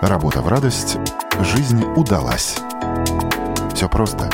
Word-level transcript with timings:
Работа 0.00 0.40
в 0.40 0.48
радость, 0.48 0.96
жизнь 1.40 1.84
удалась. 1.94 2.56
Все 3.74 3.86
просто. 3.86 4.30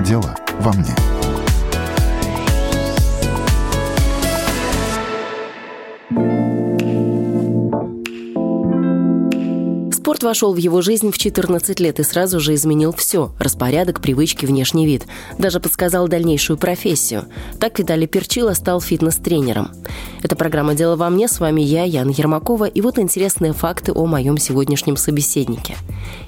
Дело 0.00 0.34
во 0.60 0.74
мне. 0.74 0.94
Спорт 10.16 10.30
вошел 10.30 10.54
в 10.54 10.56
его 10.56 10.80
жизнь 10.80 11.10
в 11.10 11.18
14 11.18 11.78
лет 11.78 12.00
и 12.00 12.02
сразу 12.02 12.40
же 12.40 12.54
изменил 12.54 12.94
все– 12.94 13.32
распорядок, 13.38 14.00
привычки, 14.00 14.46
внешний 14.46 14.86
вид. 14.86 15.04
Даже 15.38 15.60
подсказал 15.60 16.08
дальнейшую 16.08 16.56
профессию. 16.56 17.26
Так 17.60 17.78
Виталий 17.78 18.06
Перчила 18.06 18.54
стал 18.54 18.80
фитнес-тренером. 18.80 19.72
Это 20.22 20.34
программа 20.34 20.74
«Дело 20.74 20.96
во 20.96 21.10
мне». 21.10 21.28
С 21.28 21.38
вами 21.38 21.60
я, 21.60 21.84
Яна 21.84 22.12
Ермакова. 22.12 22.64
И 22.64 22.80
вот 22.80 22.98
интересные 22.98 23.52
факты 23.52 23.92
о 23.92 24.06
моем 24.06 24.38
сегодняшнем 24.38 24.96
собеседнике. 24.96 25.76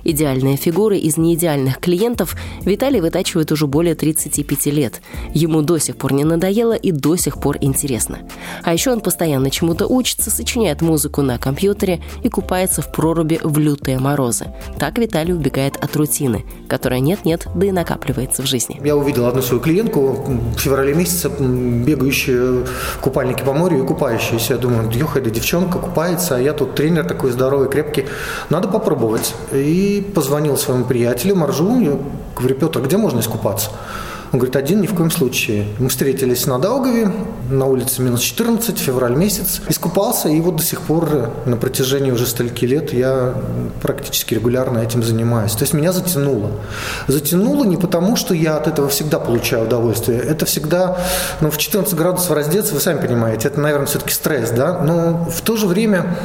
Идеальные 0.05 0.59
фигуры 0.59 0.99
из 0.99 1.17
неидеальных 1.17 1.81
клиентов 1.81 2.37
Виталий 2.61 3.01
вытачивает 3.01 3.53
уже 3.53 3.67
более 3.67 3.95
35 3.95 4.67
лет. 4.67 5.01
Ему 5.33 5.63
до 5.63 5.79
сих 5.79 5.97
пор 5.97 6.13
не 6.13 6.25
надоело 6.25 6.75
и 6.75 6.93
до 6.93 7.17
сих 7.17 7.41
пор 7.41 7.57
интересно. 7.63 8.19
А 8.63 8.75
еще 8.75 8.93
он 8.93 9.01
постоянно 9.01 9.51
чему-то 9.51 9.87
учится, 9.87 10.31
сочиняет 10.31 10.83
музыку 10.83 11.23
на 11.23 11.39
компьютере 11.39 12.03
и 12.23 12.29
купается 12.29 12.83
в 12.83 12.93
проруби 12.93 13.41
в 13.43 13.59
лютые 13.79 13.99
морозы. 13.99 14.47
Так 14.79 14.99
Виталий 14.99 15.33
убегает 15.33 15.77
от 15.77 15.95
рутины, 15.97 16.45
которая 16.69 17.01
нет-нет, 17.01 17.47
да 17.55 17.67
и 17.67 17.73
накапливается 17.73 18.43
в 18.43 18.47
жизни. 18.47 18.81
Я 18.85 18.97
увидел 18.97 19.27
одну 19.27 19.43
свою 19.43 19.63
клиентку 19.63 20.25
в 20.57 20.59
феврале 20.59 20.95
месяце, 20.95 21.29
бегающую 21.29 22.67
в 22.67 23.01
купальнике 23.01 23.45
по 23.45 23.53
морю 23.53 23.83
и 23.83 23.87
купающуюся. 23.87 24.55
Я 24.55 24.59
думаю, 24.59 24.91
ёхай, 24.91 25.23
да 25.23 25.31
девчонка 25.31 25.79
купается, 25.79 26.37
а 26.37 26.41
я 26.41 26.53
тут 26.53 26.75
тренер 26.75 27.05
такой 27.05 27.31
здоровый, 27.31 27.69
крепкий. 27.69 28.07
Надо 28.51 28.69
попробовать. 28.69 29.35
И 29.53 30.07
позвонил 30.15 30.57
своему 30.57 30.85
приятелю 30.85 31.37
Маржу, 31.37 31.81
я 31.81 31.99
говорю, 32.37 32.55
Петр, 32.57 32.81
где 32.81 32.97
можно 32.97 33.21
искупаться? 33.21 33.71
Он 34.33 34.39
говорит, 34.39 34.57
один 34.57 34.83
ни 34.83 34.87
в 34.87 34.95
коем 34.95 35.11
случае. 35.11 35.67
Мы 35.79 35.89
встретились 35.89 36.47
на 36.47 36.59
Даугаве, 36.59 37.11
на 37.51 37.65
улице 37.65 38.03
минус 38.03 38.21
14, 38.21 38.79
февраль 38.79 39.15
месяц. 39.15 39.63
Искупался, 39.69 40.29
и 40.29 40.39
вот 40.41 40.57
до 40.57 40.63
сих 40.63 40.83
пор 40.83 41.31
на 41.47 41.57
протяжении 41.57 42.11
уже 42.11 42.27
стольки 42.27 42.67
лет 42.67 42.93
я 42.93 43.35
практически 43.81 44.35
регулярно 44.35 44.79
этим 44.79 45.03
занимаюсь. 45.03 45.53
То 45.53 45.63
есть 45.63 45.73
меня 45.73 45.93
затянуло. 45.93 46.51
Затянуло 47.07 47.65
не 47.65 47.79
потому, 47.79 48.17
что 48.17 48.35
я 48.35 48.57
от 48.57 48.69
этого 48.69 48.89
всегда 48.89 49.19
получаю 49.19 49.65
удовольствие. 49.65 50.19
Это 50.19 50.45
всегда, 50.45 50.99
ну, 51.41 51.51
в 51.51 51.57
14 51.57 51.95
градусов 51.95 52.31
раздеться, 52.33 52.75
вы 52.75 52.81
сами 52.81 53.01
понимаете, 53.01 53.49
это, 53.49 53.61
наверное, 53.61 53.87
все-таки 53.87 54.13
стресс, 54.13 54.51
да? 54.51 54.81
Но 54.83 55.25
в 55.31 55.41
то 55.41 55.57
же 55.57 55.67
время 55.67 56.17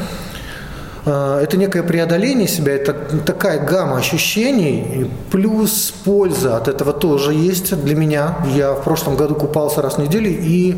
это 1.05 1.57
некое 1.57 1.83
преодоление 1.83 2.47
себя, 2.47 2.73
это 2.73 2.93
такая 3.25 3.65
гамма 3.65 3.97
ощущений, 3.97 5.09
плюс 5.31 5.93
польза 6.05 6.55
от 6.55 6.67
этого 6.67 6.93
тоже 6.93 7.33
есть 7.33 7.75
для 7.83 7.95
меня. 7.95 8.37
Я 8.55 8.73
в 8.73 8.83
прошлом 8.83 9.17
году 9.17 9.35
купался 9.35 9.81
раз 9.81 9.95
в 9.95 9.97
неделю 9.97 10.29
и 10.29 10.77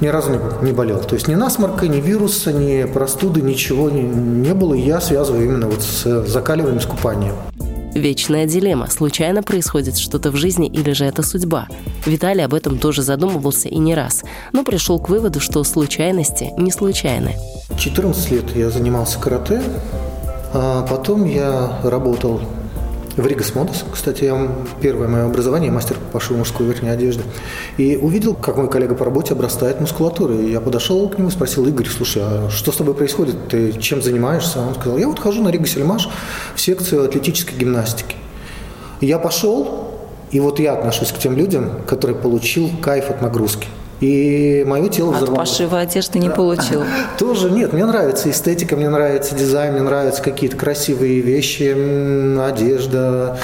ни 0.00 0.08
разу 0.08 0.30
не, 0.30 0.66
не 0.66 0.72
болел. 0.72 0.98
То 1.00 1.14
есть 1.14 1.28
ни 1.28 1.34
насморка, 1.34 1.86
ни 1.88 2.00
вируса, 2.00 2.52
ни 2.52 2.84
простуды, 2.84 3.40
ничего 3.40 3.88
не, 3.90 4.02
не 4.02 4.54
было. 4.54 4.74
И 4.74 4.80
я 4.80 5.00
связываю 5.00 5.44
именно 5.44 5.68
вот 5.68 5.82
с 5.82 6.26
закаливанием, 6.26 6.80
с 6.80 6.86
купанием. 6.86 7.34
Вечная 7.96 8.44
дилемма. 8.44 8.90
Случайно 8.90 9.42
происходит 9.42 9.96
что-то 9.96 10.30
в 10.30 10.36
жизни 10.36 10.68
или 10.68 10.92
же 10.92 11.06
это 11.06 11.22
судьба? 11.22 11.66
Виталий 12.04 12.44
об 12.44 12.52
этом 12.52 12.76
тоже 12.78 13.00
задумывался 13.00 13.68
и 13.68 13.78
не 13.78 13.94
раз, 13.94 14.22
но 14.52 14.64
пришел 14.64 14.98
к 14.98 15.08
выводу, 15.08 15.40
что 15.40 15.64
случайности 15.64 16.52
не 16.58 16.70
случайны. 16.70 17.34
14 17.78 18.30
лет 18.32 18.54
я 18.54 18.68
занимался 18.68 19.18
карате, 19.18 19.62
а 20.52 20.86
потом 20.86 21.24
я 21.24 21.80
работал 21.84 22.42
в 23.16 23.26
Ригас 23.26 23.54
Модус. 23.54 23.84
Кстати, 23.90 24.24
я 24.24 24.48
первое 24.80 25.08
мое 25.08 25.24
образование, 25.24 25.70
мастер 25.70 25.96
по 25.96 26.18
пошиву 26.18 26.38
мужской 26.38 26.66
верхней 26.66 26.90
одежды. 26.90 27.22
И 27.78 27.96
увидел, 27.96 28.34
как 28.34 28.56
мой 28.56 28.68
коллега 28.68 28.94
по 28.94 29.04
работе 29.04 29.32
обрастает 29.32 29.80
мускулатурой. 29.80 30.46
И 30.46 30.52
я 30.52 30.60
подошел 30.60 31.08
к 31.08 31.16
нему 31.18 31.28
и 31.28 31.32
спросил, 31.32 31.66
Игорь, 31.66 31.88
слушай, 31.88 32.22
а 32.24 32.50
что 32.50 32.72
с 32.72 32.76
тобой 32.76 32.94
происходит? 32.94 33.48
Ты 33.48 33.72
чем 33.72 34.02
занимаешься? 34.02 34.60
Он 34.60 34.74
сказал, 34.74 34.98
я 34.98 35.08
вот 35.08 35.18
хожу 35.18 35.42
на 35.42 35.48
Рига 35.48 35.66
Сельмаш 35.66 36.08
в 36.54 36.60
секцию 36.60 37.04
атлетической 37.04 37.56
гимнастики. 37.56 38.16
И 39.00 39.06
я 39.06 39.18
пошел, 39.18 39.94
и 40.30 40.40
вот 40.40 40.60
я 40.60 40.74
отношусь 40.74 41.12
к 41.12 41.18
тем 41.18 41.36
людям, 41.36 41.82
которые 41.86 42.16
получил 42.16 42.70
кайф 42.82 43.10
от 43.10 43.22
нагрузки. 43.22 43.68
И 44.00 44.62
мое 44.66 44.88
тело 44.88 45.12
взорвалось. 45.12 45.48
От 45.48 45.56
пошива 45.56 45.80
одежды 45.80 46.18
не 46.18 46.28
получил? 46.28 46.84
Тоже 47.18 47.50
нет. 47.50 47.72
Мне 47.72 47.86
нравится 47.86 48.30
эстетика, 48.30 48.76
мне 48.76 48.90
нравится 48.90 49.34
дизайн, 49.34 49.72
мне 49.72 49.82
нравятся 49.82 50.22
какие-то 50.22 50.56
красивые 50.56 51.20
вещи, 51.20 51.74
одежда. 52.40 53.38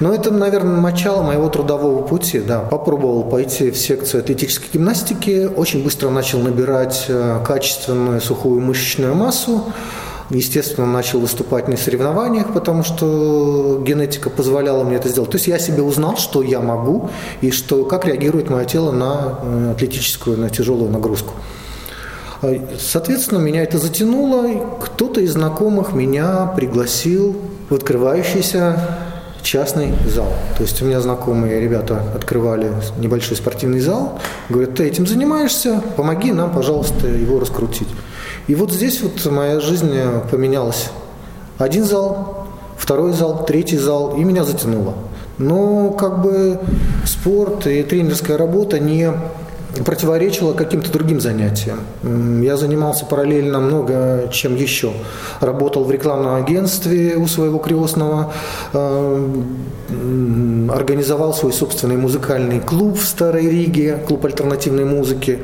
Но 0.00 0.14
это, 0.14 0.30
наверное, 0.30 0.80
начало 0.80 1.22
моего 1.22 1.48
трудового 1.48 2.02
пути. 2.02 2.40
Да, 2.40 2.60
попробовал 2.60 3.24
пойти 3.24 3.70
в 3.70 3.76
секцию 3.76 4.20
атлетической 4.20 4.68
гимнастики. 4.72 5.48
Очень 5.54 5.84
быстро 5.84 6.08
начал 6.08 6.38
набирать 6.40 7.04
э, 7.08 7.40
качественную 7.46 8.20
сухую 8.20 8.60
мышечную 8.60 9.14
массу. 9.14 9.64
Естественно, 10.30 10.86
начал 10.86 11.20
выступать 11.20 11.68
на 11.68 11.76
соревнованиях, 11.78 12.52
потому 12.52 12.84
что 12.84 13.82
генетика 13.82 14.28
позволяла 14.28 14.84
мне 14.84 14.96
это 14.96 15.08
сделать. 15.08 15.30
То 15.30 15.36
есть 15.36 15.46
я 15.46 15.58
себе 15.58 15.82
узнал, 15.82 16.18
что 16.18 16.42
я 16.42 16.60
могу 16.60 17.08
и 17.40 17.50
что, 17.50 17.84
как 17.84 18.04
реагирует 18.04 18.50
мое 18.50 18.66
тело 18.66 18.92
на 18.92 19.38
э, 19.42 19.70
атлетическую, 19.72 20.36
на 20.36 20.50
тяжелую 20.50 20.90
нагрузку. 20.90 21.32
А, 22.42 22.54
соответственно, 22.78 23.38
меня 23.38 23.62
это 23.62 23.78
затянуло. 23.78 24.78
Кто-то 24.82 25.22
из 25.22 25.32
знакомых 25.32 25.94
меня 25.94 26.52
пригласил 26.54 27.34
в 27.70 27.74
открывающийся 27.74 28.98
частный 29.42 29.94
зал. 30.06 30.32
То 30.58 30.62
есть 30.62 30.82
у 30.82 30.84
меня 30.84 31.00
знакомые 31.00 31.58
ребята 31.58 32.02
открывали 32.14 32.70
небольшой 32.98 33.36
спортивный 33.38 33.80
зал. 33.80 34.18
Говорят, 34.50 34.74
ты 34.74 34.84
этим 34.84 35.06
занимаешься, 35.06 35.82
помоги 35.96 36.32
нам, 36.32 36.52
пожалуйста, 36.52 37.06
его 37.06 37.40
раскрутить. 37.40 37.88
И 38.48 38.54
вот 38.54 38.72
здесь 38.72 39.00
вот 39.02 39.24
моя 39.30 39.60
жизнь 39.60 39.94
поменялась. 40.30 40.90
Один 41.58 41.84
зал, 41.84 42.46
второй 42.76 43.12
зал, 43.12 43.44
третий 43.46 43.76
зал, 43.76 44.16
и 44.16 44.24
меня 44.24 44.44
затянуло. 44.44 44.94
Но 45.38 45.90
как 45.90 46.22
бы 46.22 46.58
спорт 47.04 47.66
и 47.66 47.82
тренерская 47.82 48.36
работа 48.36 48.80
не 48.80 49.12
противоречила 49.84 50.54
каким-то 50.54 50.90
другим 50.90 51.20
занятиям. 51.20 51.80
Я 52.42 52.56
занимался 52.56 53.04
параллельно 53.04 53.60
много 53.60 54.28
чем 54.32 54.56
еще. 54.56 54.92
Работал 55.40 55.84
в 55.84 55.90
рекламном 55.90 56.34
агентстве 56.34 57.16
у 57.16 57.26
своего 57.26 57.58
крестного, 57.58 58.32
э, 58.72 59.28
организовал 60.74 61.34
свой 61.34 61.52
собственный 61.52 61.96
музыкальный 61.96 62.60
клуб 62.60 62.98
в 62.98 63.04
Старой 63.04 63.48
Риге, 63.48 63.98
клуб 64.06 64.24
альтернативной 64.24 64.84
музыки. 64.84 65.40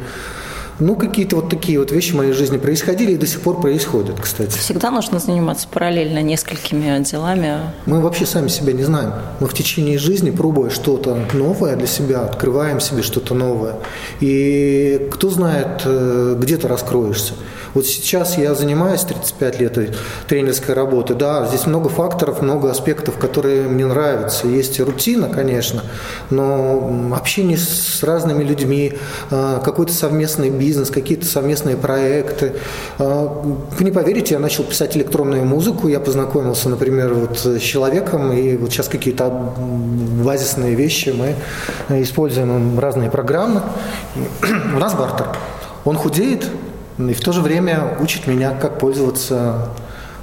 Ну, 0.80 0.96
какие-то 0.96 1.36
вот 1.36 1.50
такие 1.50 1.78
вот 1.78 1.92
вещи 1.92 2.12
в 2.12 2.16
моей 2.16 2.32
жизни 2.32 2.58
происходили 2.58 3.12
и 3.12 3.16
до 3.16 3.26
сих 3.26 3.40
пор 3.40 3.60
происходят, 3.60 4.18
кстати. 4.20 4.58
Всегда 4.58 4.90
нужно 4.90 5.18
заниматься 5.18 5.68
параллельно 5.68 6.20
несколькими 6.22 7.02
делами. 7.04 7.58
Мы 7.86 8.00
вообще 8.00 8.26
сами 8.26 8.48
себя 8.48 8.72
не 8.72 8.82
знаем. 8.82 9.12
Мы 9.40 9.46
в 9.46 9.54
течение 9.54 9.98
жизни, 9.98 10.30
пробуя 10.30 10.70
что-то 10.70 11.18
новое 11.32 11.76
для 11.76 11.86
себя, 11.86 12.22
открываем 12.22 12.80
себе 12.80 13.02
что-то 13.02 13.34
новое. 13.34 13.76
И 14.20 15.08
кто 15.12 15.30
знает, 15.30 15.82
э, 15.84 16.36
где 16.38 16.56
ты 16.56 16.66
раскроешься. 16.66 17.34
Вот 17.74 17.86
сейчас 17.86 18.38
я 18.38 18.54
занимаюсь 18.54 19.02
35 19.02 19.60
лет 19.60 19.96
тренерской 20.28 20.74
работы. 20.74 21.14
Да, 21.14 21.46
здесь 21.46 21.66
много 21.66 21.88
факторов, 21.88 22.40
много 22.40 22.70
аспектов, 22.70 23.18
которые 23.18 23.62
мне 23.62 23.84
нравятся. 23.84 24.46
Есть 24.46 24.78
рутина, 24.78 25.28
конечно, 25.28 25.82
но 26.30 27.12
общение 27.14 27.58
с 27.58 28.02
разными 28.04 28.44
людьми, 28.44 28.94
э, 29.30 29.60
какой-то 29.64 29.92
совместный 29.92 30.50
бизнес, 30.50 30.90
какие-то 30.90 31.26
совместные 31.26 31.76
проекты. 31.76 32.52
А, 32.98 33.42
вы 33.78 33.84
не 33.84 33.90
поверите, 33.90 34.34
я 34.34 34.40
начал 34.40 34.62
писать 34.62 34.96
электронную 34.96 35.44
музыку, 35.44 35.88
я 35.88 35.98
познакомился, 35.98 36.68
например, 36.68 37.14
вот 37.14 37.38
с 37.38 37.58
человеком, 37.58 38.32
и 38.32 38.56
вот 38.56 38.70
сейчас 38.72 38.88
какие-то 38.88 39.30
базисные 40.24 40.76
вещи 40.76 41.12
мы 41.16 42.02
используем 42.02 42.78
разные 42.78 43.10
программы. 43.10 43.62
У 44.74 44.78
нас 44.78 44.94
бартер. 44.94 45.26
Он 45.84 45.96
худеет, 45.96 46.46
и 46.98 47.12
в 47.12 47.20
то 47.20 47.32
же 47.32 47.40
время 47.40 47.96
учит 48.00 48.26
меня, 48.26 48.52
как 48.52 48.78
пользоваться 48.78 49.68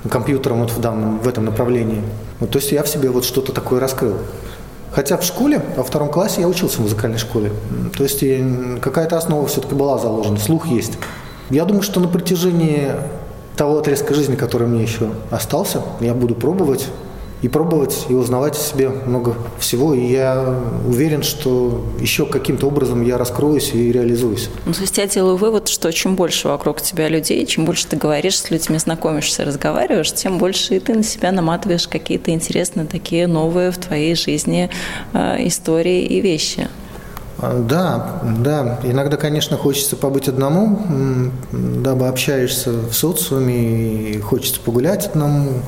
компьютером 0.09 0.62
вот 0.62 0.71
в, 0.71 0.79
данном, 0.79 1.19
в 1.19 1.27
этом 1.27 1.45
направлении. 1.45 2.01
Вот, 2.39 2.51
то 2.51 2.59
есть 2.59 2.71
я 2.71 2.83
в 2.83 2.88
себе 2.88 3.09
вот 3.09 3.25
что-то 3.25 3.51
такое 3.51 3.79
раскрыл. 3.79 4.18
Хотя 4.91 5.18
в 5.18 5.23
школе, 5.23 5.62
во 5.77 5.83
втором 5.83 6.09
классе 6.09 6.41
я 6.41 6.47
учился 6.47 6.77
в 6.77 6.81
музыкальной 6.81 7.18
школе. 7.18 7.51
То 7.95 8.03
есть 8.03 8.23
какая-то 8.81 9.18
основа 9.18 9.47
все-таки 9.47 9.75
была 9.75 9.97
заложена, 9.97 10.38
слух 10.38 10.68
есть. 10.68 10.97
Я 11.50 11.65
думаю, 11.65 11.83
что 11.83 12.00
на 12.00 12.07
протяжении 12.07 12.91
того 13.56 13.79
отрезка 13.79 14.13
жизни, 14.13 14.35
который 14.35 14.68
мне 14.68 14.81
еще 14.81 15.09
остался, 15.29 15.81
я 16.00 16.13
буду 16.13 16.35
пробовать 16.35 16.88
и 17.42 17.48
пробовать, 17.48 18.06
и 18.10 18.14
узнавать 18.14 18.56
о 18.56 18.60
себе 18.60 18.90
много 18.90 19.36
всего. 19.60 19.94
И 19.94 20.06
я 20.06 20.56
уверен, 20.88 21.24
что 21.24 21.84
еще 22.00 22.26
каким-то 22.26 22.68
образом 22.68 23.04
я 23.04 23.18
раскроюсь 23.18 23.72
и 23.74 23.92
реализуюсь. 23.92 24.50
Ну, 24.66 24.74
то 24.74 24.82
есть 24.82 24.98
я 24.98 25.08
делаю 25.08 25.38
вывод, 25.38 25.68
что 25.68 25.92
чем 25.92 26.16
больше 26.16 26.48
вокруг 26.48 26.82
тебя 26.82 27.10
людей, 27.10 27.46
чем 27.46 27.66
больше 27.66 27.88
ты 27.88 27.96
говоришь 27.96 28.40
с 28.40 28.52
людьми, 28.52 28.78
знакомишься, 28.78 29.44
разговариваешь, 29.44 30.14
тем 30.14 30.38
больше 30.38 30.76
и 30.76 30.80
ты 30.80 30.94
на 30.94 31.04
себя 31.04 31.32
наматываешь 31.32 31.88
какие-то 31.88 32.32
интересные 32.32 32.86
такие 32.86 33.28
новые 33.28 33.72
в 33.72 33.78
твоей 33.78 34.16
жизни 34.16 34.70
э, 35.14 35.48
истории 35.48 36.06
и 36.06 36.22
вещи. 36.22 36.68
А, 37.40 37.60
да, 37.60 38.22
да. 38.38 38.80
Иногда, 38.84 39.18
конечно, 39.18 39.58
хочется 39.58 39.96
побыть 39.96 40.28
одному, 40.28 41.32
дабы 41.52 42.08
общаешься 42.08 42.72
в 42.72 42.94
социуме, 42.94 44.12
и 44.12 44.20
хочется 44.20 44.60
погулять 44.60 45.08
одному, 45.08 45.62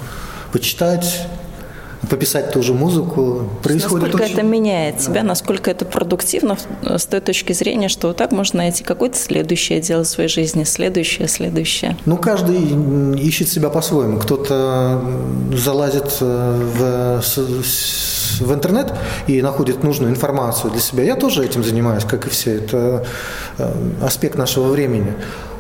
почитать, 0.52 1.28
пописать 2.10 2.52
ту 2.52 2.62
же 2.62 2.74
музыку. 2.74 3.50
Происходит 3.62 4.08
насколько 4.08 4.24
очень... 4.24 4.34
это 4.34 4.44
меняет 4.44 4.98
тебя, 5.00 5.22
да. 5.22 5.24
насколько 5.24 5.72
это 5.72 5.86
продуктивно 5.86 6.58
с 6.84 7.06
той 7.06 7.22
точки 7.22 7.54
зрения, 7.54 7.90
что 7.90 8.10
вот 8.10 8.18
так 8.18 8.32
можно 8.32 8.58
найти 8.58 8.84
какое-то 8.84 9.18
следующее 9.18 9.82
дело 9.82 10.04
в 10.04 10.08
своей 10.08 10.30
жизни, 10.30 10.64
следующее, 10.64 11.28
следующее. 11.28 11.98
Ну, 12.06 12.18
каждый 12.18 12.60
ищет 13.20 13.50
себя 13.50 13.70
по-своему. 13.70 14.20
Кто-то 14.20 15.02
залазит 15.56 16.18
э, 16.22 17.20
в, 17.22 17.22
в 18.42 18.54
интернет 18.54 18.94
и 19.28 19.42
находит 19.42 19.84
нужную 19.84 20.12
информацию 20.12 20.72
для 20.72 20.82
себя. 20.82 21.04
Я 21.04 21.16
тоже 21.16 21.46
этим 21.46 21.64
занимаюсь, 21.64 22.04
как 22.04 22.28
и 22.28 22.30
все. 22.30 22.56
Это 22.56 23.06
э, 23.58 23.72
аспект 24.02 24.38
нашего 24.38 24.70
времени. 24.70 25.14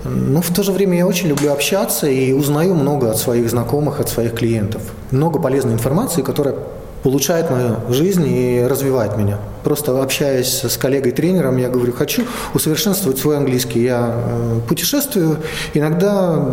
Но 0.05 0.41
в 0.41 0.49
то 0.49 0.63
же 0.63 0.71
время 0.71 0.97
я 0.97 1.07
очень 1.07 1.29
люблю 1.29 1.51
общаться 1.51 2.07
и 2.07 2.33
узнаю 2.33 2.73
много 2.73 3.09
от 3.09 3.17
своих 3.17 3.49
знакомых, 3.49 3.99
от 3.99 4.09
своих 4.09 4.33
клиентов. 4.33 4.81
Много 5.11 5.39
полезной 5.39 5.73
информации, 5.73 6.21
которая 6.21 6.55
улучшает 7.03 7.49
мою 7.49 7.77
жизнь 7.89 8.25
и 8.27 8.65
развивает 8.67 9.17
меня. 9.17 9.37
Просто 9.63 10.01
общаясь 10.01 10.63
с 10.63 10.77
коллегой-тренером, 10.77 11.57
я 11.57 11.69
говорю, 11.69 11.93
хочу 11.93 12.23
усовершенствовать 12.53 13.17
свой 13.17 13.37
английский. 13.37 13.83
Я 13.83 14.13
э, 14.13 14.59
путешествую, 14.67 15.37
иногда 15.73 16.45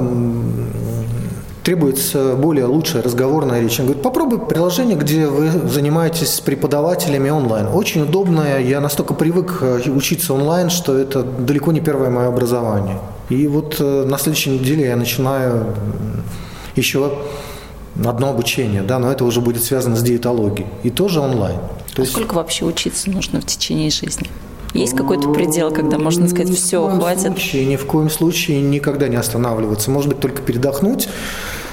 требуется 1.63 2.35
более 2.37 2.65
лучшая 2.65 3.03
разговорная 3.03 3.61
речь. 3.61 3.79
Он 3.79 3.87
говорит, 3.87 4.03
попробуй 4.03 4.39
приложение, 4.41 4.97
где 4.97 5.27
вы 5.27 5.51
занимаетесь 5.69 6.35
с 6.35 6.41
преподавателями 6.41 7.31
онлайн. 7.31 7.69
Очень 7.69 8.03
удобное, 8.03 8.61
я 8.61 8.81
настолько 8.81 9.15
привык 9.15 9.59
э, 9.61 9.91
учиться 9.91 10.35
онлайн, 10.35 10.71
что 10.71 10.97
это 10.99 11.23
далеко 11.23 11.73
не 11.73 11.81
первое 11.81 12.11
мое 12.11 12.29
образование. 12.29 12.99
И 13.31 13.47
вот 13.47 13.77
э, 13.79 14.05
на 14.05 14.19
следующей 14.19 14.51
неделе 14.51 14.87
я 14.87 14.97
начинаю 14.97 15.75
еще 16.77 17.13
одно 18.05 18.31
обучение, 18.31 18.83
да, 18.83 18.99
но 18.99 19.11
это 19.11 19.25
уже 19.25 19.41
будет 19.41 19.63
связано 19.63 19.97
с 19.97 20.03
диетологией. 20.03 20.69
И 20.83 20.91
тоже 20.91 21.21
онлайн. 21.21 21.59
То 21.95 21.99
а 21.99 22.01
есть... 22.03 22.13
сколько 22.13 22.35
вообще 22.35 22.65
учиться 22.65 23.11
нужно 23.11 23.41
в 23.41 23.47
течение 23.47 23.91
жизни? 23.91 24.29
Есть 24.75 24.97
какой-то 24.97 25.33
предел, 25.33 25.73
когда 25.73 25.99
можно 25.99 26.29
сказать, 26.29 26.51
ни 26.51 26.55
все, 26.55 26.87
в 26.87 26.99
хватит? 26.99 27.33
Случае, 27.33 27.67
ни 27.67 27.77
в 27.77 27.87
коем 27.87 28.09
случае 28.09 28.61
никогда 28.61 29.09
не 29.09 29.17
останавливаться. 29.17 29.91
Может 29.91 30.11
быть, 30.11 30.21
только 30.21 30.43
передохнуть, 30.43 31.09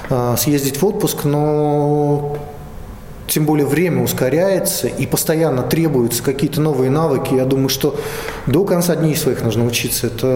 а, 0.10 0.36
съездить 0.36 0.82
в 0.82 0.86
отпуск, 0.86 1.24
но 1.24 2.38
тем 3.28 3.46
более 3.46 3.68
время 3.68 4.04
ускоряется 4.04 4.88
и 4.88 5.06
постоянно 5.06 5.64
требуются 5.64 6.24
какие-то 6.24 6.62
новые 6.62 6.90
навыки. 6.90 7.34
Я 7.34 7.46
думаю, 7.46 7.70
что 7.70 8.00
до 8.48 8.64
конца 8.64 8.96
дней 8.96 9.16
своих 9.16 9.44
нужно 9.44 9.66
учиться. 9.66 10.08
Это 10.08 10.28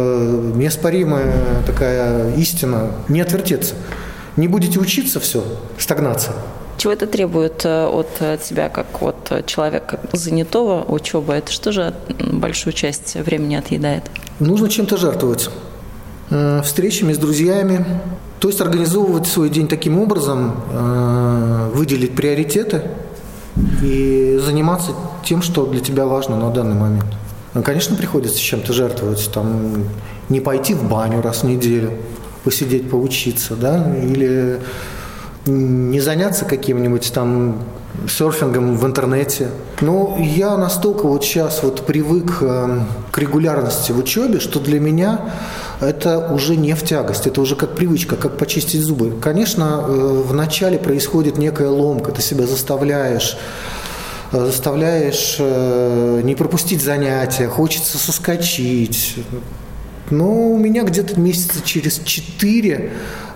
неоспоримая 0.56 1.34
такая 1.66 2.36
истина. 2.36 2.92
Не 3.08 3.22
отвертеться. 3.22 3.76
Не 4.38 4.48
будете 4.48 4.80
учиться, 4.80 5.20
все, 5.20 5.44
стагнация. 5.78 6.36
Чего 6.78 6.94
это 6.94 7.06
требует 7.06 7.64
э, 7.66 7.86
от 7.86 8.08
э, 8.22 8.38
тебя, 8.44 8.70
как 8.70 9.04
от 9.04 9.46
человека 9.46 10.00
занятого 10.14 10.84
учеба? 10.84 11.34
Это 11.34 11.52
что 11.52 11.72
же 11.72 11.94
большую 12.20 12.74
часть 12.74 13.16
времени 13.16 13.56
отъедает? 13.56 14.04
Нужно 14.40 14.68
чем-то 14.68 14.98
жертвовать. 14.98 15.50
Э, 16.32 16.62
встречами 16.64 17.14
с 17.14 17.18
друзьями, 17.18 17.86
то 18.42 18.48
есть 18.48 18.60
организовывать 18.60 19.28
свой 19.28 19.50
день 19.50 19.68
таким 19.68 20.00
образом, 20.00 20.56
э, 20.72 21.70
выделить 21.76 22.16
приоритеты 22.16 22.82
и 23.84 24.40
заниматься 24.44 24.94
тем, 25.24 25.44
что 25.44 25.68
для 25.68 25.80
тебя 25.80 26.08
важно 26.08 26.38
на 26.38 26.50
данный 26.50 26.74
момент. 26.74 27.06
Ну, 27.54 27.62
конечно, 27.62 27.96
приходится 27.96 28.40
чем-то 28.40 28.74
жертвовать, 28.74 29.30
там, 29.32 29.86
не 30.30 30.40
пойти 30.40 30.74
в 30.74 30.90
баню 30.90 31.22
раз 31.22 31.44
в 31.44 31.44
неделю, 31.44 31.92
посидеть, 32.44 32.90
поучиться, 32.90 33.56
да, 33.56 33.96
или 33.96 34.60
не 35.46 36.00
заняться 36.00 36.46
каким-нибудь 36.46 37.14
там 37.14 37.60
серфингом 38.10 38.76
в 38.76 38.86
интернете. 38.88 39.50
Но 39.82 40.18
я 40.20 40.58
настолько 40.58 41.08
вот 41.08 41.24
сейчас 41.24 41.62
вот 41.62 41.86
привык 41.86 42.38
э, 42.42 42.80
к 43.12 43.18
регулярности 43.20 43.92
в 43.92 44.00
учебе, 44.00 44.40
что 44.40 44.60
для 44.60 44.80
меня 44.80 45.20
это 45.82 46.32
уже 46.32 46.56
не 46.56 46.74
в 46.74 46.84
тягость, 46.84 47.28
это 47.28 47.42
уже 47.42 47.56
как 47.56 47.76
привычка, 47.76 48.16
как 48.16 48.38
почистить 48.38 48.82
зубы. 48.82 49.20
Конечно, 49.20 49.84
э, 49.86 50.24
вначале 50.28 50.78
происходит 50.78 51.38
некая 51.38 51.70
ломка, 51.70 52.12
ты 52.12 52.22
себя 52.22 52.48
заставляешь 52.48 53.38
э, 54.32 54.46
заставляешь 54.46 55.38
не 56.24 56.36
пропустить 56.36 56.82
занятия, 56.82 57.48
хочется 57.48 57.98
соскочить. 57.98 59.18
Но 60.12 60.52
у 60.52 60.58
меня 60.58 60.84
где-то 60.84 61.20
месяца 61.20 61.62
через 61.64 62.00
четыре 62.00 62.92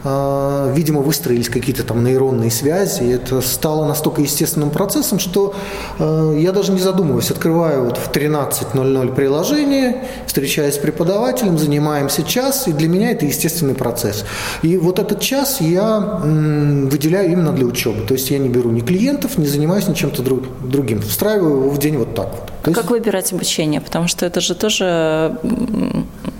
а, 0.07 0.71
видимо, 0.71 1.01
выстроились 1.01 1.49
какие-то 1.49 1.83
там 1.83 2.03
нейронные 2.03 2.51
связи, 2.51 3.01
и 3.01 3.09
это 3.09 3.41
стало 3.41 3.87
настолько 3.87 4.21
естественным 4.21 4.69
процессом, 4.69 5.17
что 5.17 5.55
а, 5.97 6.31
я 6.37 6.51
даже 6.51 6.73
не 6.73 6.79
задумываюсь, 6.79 7.31
открываю 7.31 7.85
вот 7.85 7.97
в 7.97 8.11
13.00 8.11 9.15
приложение, 9.15 10.03
встречаюсь 10.27 10.75
с 10.75 10.77
преподавателем, 10.77 11.57
занимаемся 11.57 12.21
час, 12.21 12.67
и 12.67 12.71
для 12.71 12.87
меня 12.87 13.09
это 13.09 13.25
естественный 13.25 13.73
процесс. 13.73 14.25
И 14.61 14.77
вот 14.77 14.99
этот 14.99 15.21
час 15.21 15.59
я 15.59 15.99
выделяю 15.99 17.31
именно 17.31 17.51
для 17.51 17.65
учебы, 17.65 18.05
то 18.05 18.13
есть 18.13 18.29
я 18.29 18.37
не 18.37 18.49
беру 18.49 18.69
ни 18.69 18.81
клиентов, 18.81 19.39
не 19.39 19.47
занимаюсь 19.47 19.87
ничем 19.87 20.11
то 20.11 20.21
другим, 20.21 21.01
встраиваю 21.01 21.61
его 21.61 21.69
в 21.71 21.79
день 21.79 21.97
вот 21.97 22.13
так 22.13 22.27
вот. 22.27 22.51
А 22.63 22.71
как 22.71 22.91
выбирать 22.91 23.33
обучение? 23.33 23.81
Потому 23.81 24.07
что 24.07 24.27
это 24.27 24.39
же 24.39 24.53
тоже, 24.53 25.35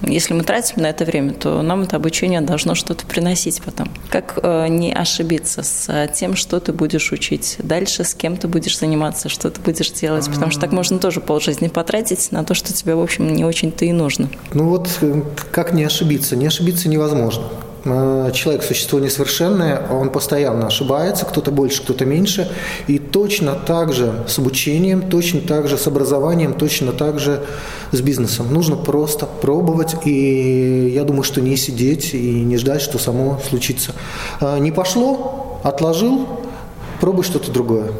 если 0.07 0.33
мы 0.33 0.43
тратим 0.43 0.81
на 0.81 0.87
это 0.87 1.05
время, 1.05 1.33
то 1.33 1.61
нам 1.61 1.81
это 1.81 1.95
обучение 1.95 2.41
должно 2.41 2.75
что-то 2.75 3.05
приносить 3.05 3.61
потом. 3.61 3.89
Как 4.09 4.39
э, 4.41 4.67
не 4.67 4.93
ошибиться 4.93 5.63
с 5.63 5.87
э, 5.89 6.09
тем, 6.13 6.35
что 6.35 6.59
ты 6.59 6.73
будешь 6.73 7.11
учить 7.11 7.57
дальше, 7.59 8.03
с 8.03 8.13
кем 8.13 8.37
ты 8.37 8.47
будешь 8.47 8.77
заниматься, 8.77 9.29
что 9.29 9.49
ты 9.49 9.61
будешь 9.61 9.91
делать, 9.91 10.27
потому 10.27 10.51
что 10.51 10.61
так 10.61 10.71
можно 10.71 10.99
тоже 10.99 11.21
полжизни 11.21 11.67
потратить 11.67 12.31
на 12.31 12.43
то, 12.43 12.53
что 12.53 12.73
тебе, 12.73 12.95
в 12.95 13.01
общем, 13.01 13.33
не 13.33 13.45
очень-то 13.45 13.85
и 13.85 13.91
нужно. 13.91 14.29
Ну 14.53 14.69
вот 14.69 14.89
э, 15.01 15.21
как 15.51 15.73
не 15.73 15.83
ошибиться? 15.83 16.35
Не 16.35 16.47
ошибиться 16.47 16.89
невозможно. 16.89 17.43
Э, 17.85 18.31
человек– 18.33 18.63
существо 18.67 18.99
несовершенное, 18.99 19.81
он 19.91 20.09
постоянно 20.09 20.67
ошибается, 20.67 21.25
кто-то 21.25 21.51
больше, 21.51 21.83
кто-то 21.83 22.03
меньше. 22.05 22.51
И 22.87 22.97
точно 22.97 23.53
так 23.53 23.93
же 23.93 24.23
с 24.27 24.39
обучением, 24.39 25.03
точно 25.03 25.41
так 25.41 25.67
же 25.67 25.77
с 25.77 25.85
образованием, 25.85 26.53
точно 26.53 26.91
так 26.91 27.19
же 27.19 27.43
с 27.91 28.01
бизнесом. 28.01 28.51
Нужно 28.51 28.75
просто 28.75 29.27
пробовать, 29.27 29.95
и 30.03 30.91
я 30.93 31.03
думаю, 31.03 31.23
что 31.23 31.41
не 31.41 31.57
сидеть 31.57 32.13
и 32.15 32.41
не 32.41 32.57
ждать, 32.57 32.81
что 32.81 32.97
само 32.97 33.39
случится. 33.47 33.93
Э, 34.41 34.57
не 34.57 34.71
пошло, 34.71 35.59
отложил, 35.63 36.27
пробуй 36.99 37.23
что-то 37.23 37.51
другое. 37.51 37.91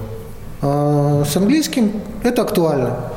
Э, 0.64 1.24
с 1.32 1.38
английским 1.38 2.02
это 2.24 2.42
актуально. 2.42 3.12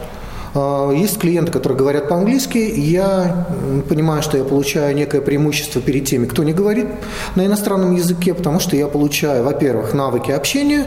А, 0.54 0.90
есть 0.90 1.18
клиенты, 1.18 1.52
которые 1.52 1.78
говорят 1.78 2.08
по-английски, 2.08 2.58
я 2.58 3.46
понимаю, 3.88 4.22
что 4.22 4.36
я 4.36 4.44
получаю 4.44 4.94
некое 4.94 5.20
преимущество 5.20 5.80
перед 5.80 6.04
теми, 6.06 6.26
кто 6.26 6.44
не 6.44 6.52
говорит 6.52 6.88
на 7.34 7.46
иностранном 7.46 7.94
языке, 7.94 8.34
потому 8.34 8.60
что 8.60 8.76
я 8.76 8.88
получаю, 8.88 9.44
во-первых, 9.44 9.94
навыки 9.94 10.30
общения, 10.30 10.86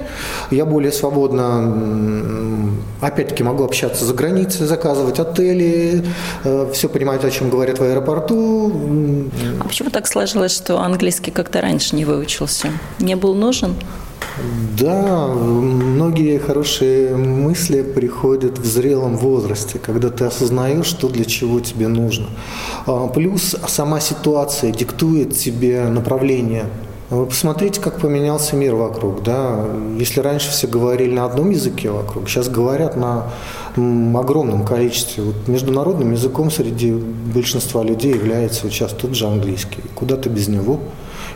я 0.50 0.66
более 0.66 0.92
свободно, 0.92 2.72
опять-таки, 3.02 3.44
могу 3.44 3.64
общаться 3.64 4.06
за 4.06 4.14
границей, 4.14 4.66
заказывать 4.66 5.20
отели, 5.20 6.04
э, 6.44 6.70
все 6.74 6.90
понимать, 6.90 7.24
о 7.24 7.32
чем 7.32 7.50
говорят 7.50 7.80
в 7.80 7.84
аэропорту. 7.84 8.72
А 9.60 9.64
почему 9.68 9.90
так 9.90 10.08
сложилось, 10.08 10.52
что 10.52 10.80
английский 10.80 11.32
как-то 11.32 11.62
раньше 11.62 11.96
не 11.96 12.06
выучился? 12.06 12.72
Не 13.00 13.16
был 13.16 13.36
нужен? 13.36 13.76
Да, 14.78 15.28
многие 15.28 16.40
хорошие 16.40 17.16
мысли 17.16 17.82
приходят 17.82 18.58
в 18.58 18.66
зрелом 18.66 19.18
возрасте, 19.18 19.80
когда 19.80 20.10
ты 20.10 20.26
осознаешь, 20.26 20.86
что 20.86 21.10
для 21.10 21.26
чего 21.26 21.60
тебе 21.60 21.88
нужно. 21.88 22.28
А, 22.86 23.08
плюс 23.08 23.56
сама 23.68 24.00
ситуация 24.00 24.72
диктует 24.72 25.38
тебе 25.38 25.88
направление. 25.90 26.66
Вы 27.12 27.26
посмотрите, 27.26 27.82
как 27.82 28.00
поменялся 28.00 28.56
мир 28.56 28.76
вокруг. 28.76 29.22
Да? 29.22 29.66
Если 30.00 30.22
раньше 30.22 30.50
все 30.50 30.66
говорили 30.66 31.14
на 31.14 31.26
одном 31.26 31.50
языке 31.50 31.92
вокруг, 31.92 32.30
сейчас 32.30 32.48
говорят 32.48 32.96
на 32.96 33.26
огромном 33.76 34.66
количестве. 34.66 35.24
Вот 35.24 35.48
международным 35.48 36.14
языком 36.14 36.50
среди 36.50 36.94
большинства 36.94 37.84
людей 37.84 38.14
является 38.14 38.70
сейчас 38.70 38.94
тот 38.94 39.14
же 39.14 39.28
английский. 39.28 39.82
Куда 39.94 40.16
ты 40.16 40.30
без 40.30 40.48
него? 40.48 40.80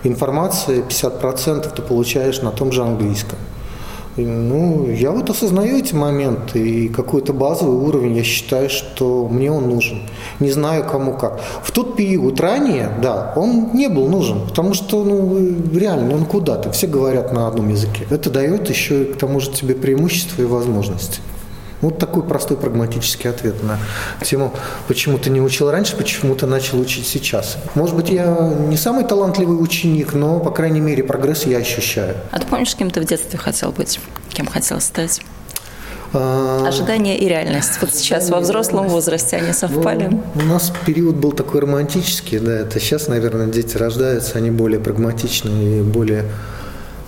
Информации 0.04 0.84
50% 0.84 1.74
ты 1.76 1.82
получаешь 1.82 2.42
на 2.42 2.52
том 2.52 2.72
же 2.72 2.82
английском. 2.82 3.38
Ну, 4.18 4.90
я 4.90 5.12
вот 5.12 5.30
осознаю 5.30 5.78
эти 5.78 5.94
моменты, 5.94 6.60
и 6.60 6.88
какой-то 6.88 7.34
базовый 7.34 7.76
уровень, 7.76 8.16
я 8.16 8.24
считаю, 8.24 8.70
что 8.70 9.28
мне 9.30 9.52
он 9.52 9.68
нужен. 9.68 10.04
Не 10.40 10.52
знаю, 10.52 10.86
кому 10.86 11.18
как. 11.18 11.42
В 11.62 11.72
тот 11.72 11.98
период 11.98 12.40
ранее, 12.40 12.92
да, 13.02 13.34
он 13.36 13.72
не 13.74 13.90
был 13.90 14.08
нужен, 14.08 14.48
потому 14.48 14.74
что, 14.74 15.04
ну, 15.04 15.38
реально, 15.74 16.16
он 16.16 16.26
куда-то. 16.26 16.72
Все 16.72 16.88
говорят 16.88 17.34
на 17.34 17.48
одном 17.48 17.68
языке. 17.68 18.08
Это 18.10 18.30
дает 18.30 18.70
еще 18.70 19.04
к 19.04 19.18
тому 19.18 19.42
же 19.42 19.52
тебе 19.52 19.76
преимущества 19.76 20.44
и 20.44 20.46
возможности. 20.46 21.20
Вот 21.82 22.00
такой 22.00 22.24
простой 22.24 22.58
прагматический 22.58 23.30
ответ 23.30 23.62
на 23.64 23.78
тему, 24.24 24.54
почему 24.88 25.18
ты 25.18 25.30
не 25.30 25.42
учил 25.42 25.70
раньше, 25.70 25.96
почему 25.96 26.36
ты 26.36 26.46
начал 26.46 26.80
учить 26.80 27.06
сейчас. 27.08 27.58
Может 27.76 27.96
быть, 27.96 28.10
я 28.10 28.26
не 28.68 28.78
самый 28.78 29.04
талантливый 29.04 29.62
ученик, 29.62 30.14
но, 30.14 30.40
по 30.40 30.52
крайней 30.52 30.80
мере, 30.80 31.04
прогресс 31.04 31.46
я 31.46 31.58
ощущаю. 31.58 32.16
А 32.32 32.40
ты 32.40 32.48
помнишь, 32.48 32.76
кем 32.76 32.90
ты 32.90 33.02
в 33.02 33.06
детстве 33.06 33.38
хотел 33.38 33.72
быть? 33.72 34.00
Кем 34.30 34.48
хотел 34.48 34.80
стать? 34.80 35.22
А, 36.14 36.66
Ожидания 36.68 37.18
и 37.18 37.28
реальность. 37.28 37.78
Вот 37.82 37.94
сейчас 37.94 38.30
во 38.30 38.40
взрослом 38.40 38.88
возрасте 38.88 39.38
они 39.38 39.54
совпали. 39.54 40.08
Ну, 40.10 40.24
у 40.36 40.46
нас 40.46 40.72
период 40.86 41.16
был 41.16 41.34
такой 41.34 41.62
романтический, 41.62 42.40
да, 42.40 42.60
это 42.60 42.80
сейчас, 42.80 43.08
наверное, 43.08 43.48
дети 43.48 43.78
рождаются, 43.78 44.38
они 44.38 44.52
более 44.52 44.80
прагматичны 44.80 45.80
и 45.80 45.82
более 45.82 46.26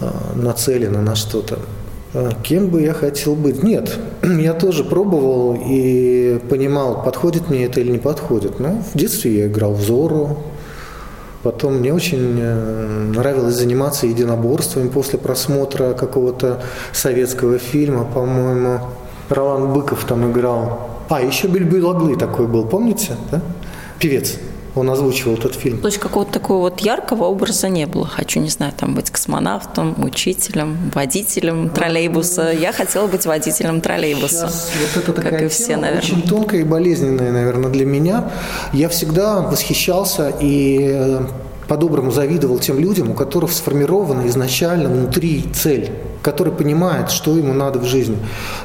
э, 0.02 0.10
нацелены 0.36 1.00
на 1.00 1.16
что-то. 1.16 1.60
А, 2.20 2.32
кем 2.42 2.70
бы 2.70 2.82
я 2.82 2.94
хотел 2.94 3.36
быть? 3.36 3.62
Нет, 3.62 3.96
я 4.24 4.54
тоже 4.54 4.84
пробовал 4.84 5.56
и 5.64 6.40
понимал, 6.50 7.04
подходит 7.04 7.50
мне 7.50 7.66
это 7.66 7.80
или 7.80 7.92
не 7.92 8.00
подходит. 8.00 8.60
Но 8.60 8.82
в 8.94 8.98
детстве 8.98 9.38
я 9.38 9.48
играл 9.48 9.74
в 9.74 9.82
Зору, 9.82 10.38
Потом 11.44 11.76
мне 11.76 11.94
очень 11.94 12.38
э, 12.42 13.12
нравилось 13.16 13.54
заниматься 13.54 14.08
единоборствами 14.08 14.90
после 14.90 15.20
просмотра 15.20 15.94
какого-то 15.94 16.62
советского 16.92 17.60
фильма, 17.60 18.04
по-моему. 18.04 18.80
Ролан 19.30 19.72
Быков 19.72 20.04
там 20.06 20.32
играл. 20.32 20.90
А, 21.10 21.22
еще 21.22 21.48
Бельбюлаглы 21.48 22.18
такой 22.18 22.48
был, 22.48 22.66
помните? 22.66 23.16
Да? 23.32 23.42
Певец 24.00 24.36
он 24.80 24.90
озвучивал 24.90 25.36
этот 25.36 25.56
фильм. 25.56 25.80
То 25.80 25.88
есть 25.88 26.00
какого-то 26.00 26.34
такого 26.34 26.60
вот 26.60 26.80
яркого 26.82 27.26
образа 27.26 27.70
не 27.70 27.86
было. 27.86 28.08
Хочу, 28.08 28.40
не 28.40 28.50
знаю, 28.50 28.74
там 28.78 28.96
быть 28.96 29.10
космонавтом, 29.10 29.96
учителем, 30.04 30.92
водителем 30.94 31.70
троллейбуса. 31.70 32.52
Я 32.52 32.72
хотела 32.72 33.08
быть 33.08 33.26
водителем 33.26 33.82
троллейбуса. 33.82 34.50
Сейчас 34.50 34.96
вот 34.96 35.04
это 35.04 35.14
такая 35.14 35.32
как 35.32 35.42
и 35.44 35.48
все, 35.48 35.78
наверное. 35.78 36.02
Очень 36.02 36.22
тонкая 36.22 36.62
и 36.62 36.64
болезненная, 36.64 37.32
наверное, 37.32 37.70
для 37.70 37.86
меня. 37.86 38.32
Я 38.74 38.90
всегда 38.90 39.42
восхищался 39.42 40.34
и 40.40 40.90
э, 40.92 41.22
по-доброму 41.68 42.12
завидовал 42.12 42.60
тем 42.60 42.80
людям, 42.80 43.12
у 43.12 43.14
которых 43.14 43.52
сформирована 43.52 44.28
изначально 44.28 44.90
внутри 44.90 45.44
цель, 45.54 45.92
который 46.22 46.52
понимает, 46.54 47.12
что 47.12 47.38
ему 47.38 47.54
надо 47.54 47.80
в 47.80 47.86
жизни. 47.86 48.18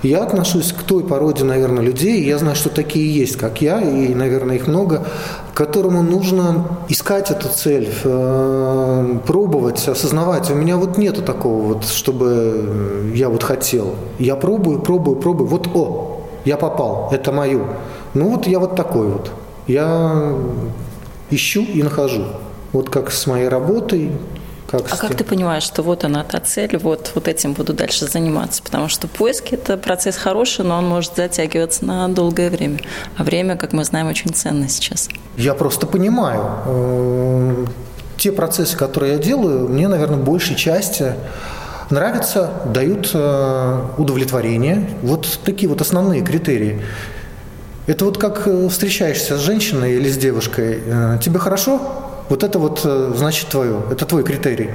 Я 0.02 0.22
отношусь 0.22 0.72
к 0.72 0.82
той 0.82 1.04
породе, 1.04 1.44
наверное, 1.44 1.82
людей, 1.82 2.24
я 2.24 2.38
знаю, 2.38 2.56
что 2.56 2.70
такие 2.70 3.14
есть, 3.14 3.36
как 3.36 3.60
я, 3.60 3.80
и, 3.80 4.14
наверное, 4.14 4.56
их 4.56 4.66
много, 4.66 5.06
которому 5.54 6.02
нужно 6.02 6.66
искать 6.88 7.30
эту 7.30 7.48
цель, 7.48 7.88
э, 8.04 9.18
пробовать, 9.26 9.86
осознавать. 9.88 10.50
У 10.50 10.54
меня 10.54 10.76
вот 10.76 10.98
нету 10.98 11.22
такого 11.22 11.74
вот, 11.74 11.84
чтобы 11.84 13.12
я 13.14 13.28
вот 13.28 13.42
хотел. 13.42 13.94
Я 14.18 14.36
пробую, 14.36 14.80
пробую, 14.80 15.16
пробую. 15.16 15.48
Вот, 15.48 15.68
о, 15.74 16.22
я 16.44 16.56
попал, 16.56 17.10
это 17.12 17.32
мое. 17.32 17.62
Ну 18.14 18.30
вот 18.30 18.46
я 18.46 18.58
вот 18.58 18.76
такой 18.76 19.08
вот. 19.08 19.30
Я 19.66 20.32
ищу 21.30 21.62
и 21.62 21.82
нахожу. 21.82 22.24
Вот 22.72 22.88
как 22.88 23.10
с 23.10 23.26
моей 23.26 23.48
работой, 23.48 24.10
как 24.72 24.86
а 24.90 24.96
как 24.96 25.14
ты 25.16 25.22
понимаешь, 25.22 25.62
что 25.64 25.82
вот 25.82 26.04
она 26.04 26.24
та 26.24 26.40
цель, 26.40 26.78
вот, 26.78 27.12
вот 27.14 27.28
этим 27.28 27.52
буду 27.52 27.74
дальше 27.74 28.06
заниматься? 28.06 28.62
Потому 28.62 28.88
что 28.88 29.06
поиски– 29.06 29.54
это 29.62 29.76
процесс 29.76 30.16
хороший, 30.16 30.64
но 30.64 30.78
он 30.78 30.88
может 30.88 31.14
затягиваться 31.16 31.84
на 31.84 32.08
долгое 32.08 32.48
время. 32.48 32.78
А 33.18 33.22
время, 33.22 33.56
как 33.56 33.74
мы 33.74 33.84
знаем, 33.84 34.08
очень 34.08 34.32
ценно 34.32 34.70
сейчас. 34.70 35.10
Я 35.36 35.52
просто 35.52 35.86
понимаю. 35.86 36.42
Э, 36.66 37.66
те 38.16 38.32
процессы, 38.32 38.74
которые 38.74 39.12
я 39.14 39.18
делаю, 39.18 39.68
мне, 39.68 39.88
наверное, 39.88 40.18
большей 40.18 40.56
части 40.56 41.12
нравятся, 41.90 42.50
дают 42.64 43.10
э, 43.12 43.80
удовлетворение. 43.98 44.88
Вот 45.02 45.38
такие 45.44 45.68
вот 45.68 45.82
основные 45.82 46.22
критерии. 46.22 46.80
Это 47.86 48.06
вот 48.06 48.16
как 48.16 48.46
э, 48.46 48.68
встречаешься 48.70 49.36
с 49.36 49.40
женщиной 49.40 49.96
или 49.96 50.08
с 50.08 50.16
девушкой. 50.16 50.80
Тебе 51.20 51.38
хорошо? 51.38 52.01
Вот 52.28 52.42
это 52.42 52.58
вот 52.58 52.80
э, 52.84 53.12
значит 53.14 53.48
твое, 53.48 53.82
это 53.90 54.06
твой 54.06 54.24
критерий. 54.24 54.70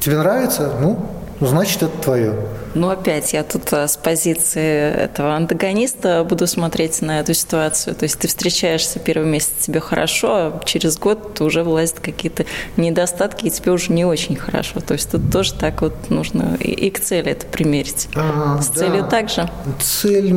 Тебе 0.00 0.18
нравится? 0.18 0.72
Ну, 0.80 1.06
значит, 1.40 1.82
это 1.82 1.96
твое. 1.98 2.34
Ну, 2.74 2.90
опять 2.90 3.32
я 3.32 3.44
тут 3.44 3.72
э, 3.72 3.86
с 3.86 3.96
позиции 3.96 4.92
этого 4.92 5.34
антагониста 5.36 6.24
буду 6.24 6.46
смотреть 6.46 7.02
на 7.02 7.20
эту 7.20 7.32
ситуацию. 7.32 7.94
То 7.94 8.02
есть 8.02 8.18
ты 8.18 8.26
встречаешься 8.26 8.98
первый 8.98 9.28
месяц, 9.28 9.50
тебе 9.60 9.80
хорошо, 9.80 10.28
а 10.32 10.62
через 10.64 10.98
год 10.98 11.40
уже 11.40 11.62
влазят 11.62 12.00
какие-то 12.00 12.46
недостатки, 12.76 13.46
и 13.46 13.50
тебе 13.50 13.70
уже 13.70 13.92
не 13.92 14.04
очень 14.04 14.34
хорошо. 14.36 14.80
То 14.80 14.94
есть 14.94 15.10
тут 15.10 15.30
тоже 15.30 15.54
так 15.54 15.82
вот 15.82 16.10
нужно 16.10 16.56
и, 16.58 16.72
и 16.72 16.90
к 16.90 16.98
цели 17.00 17.30
это 17.30 17.46
примерить. 17.46 18.08
А, 18.16 18.60
с 18.60 18.68
да. 18.68 18.80
целью 18.80 19.04
также? 19.04 19.48
Цель, 19.80 20.34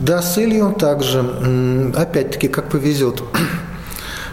да, 0.00 0.22
с 0.22 0.34
целью 0.34 0.74
также. 0.76 1.20
Опять-таки, 1.96 2.48
как 2.48 2.68
повезет. 2.68 3.22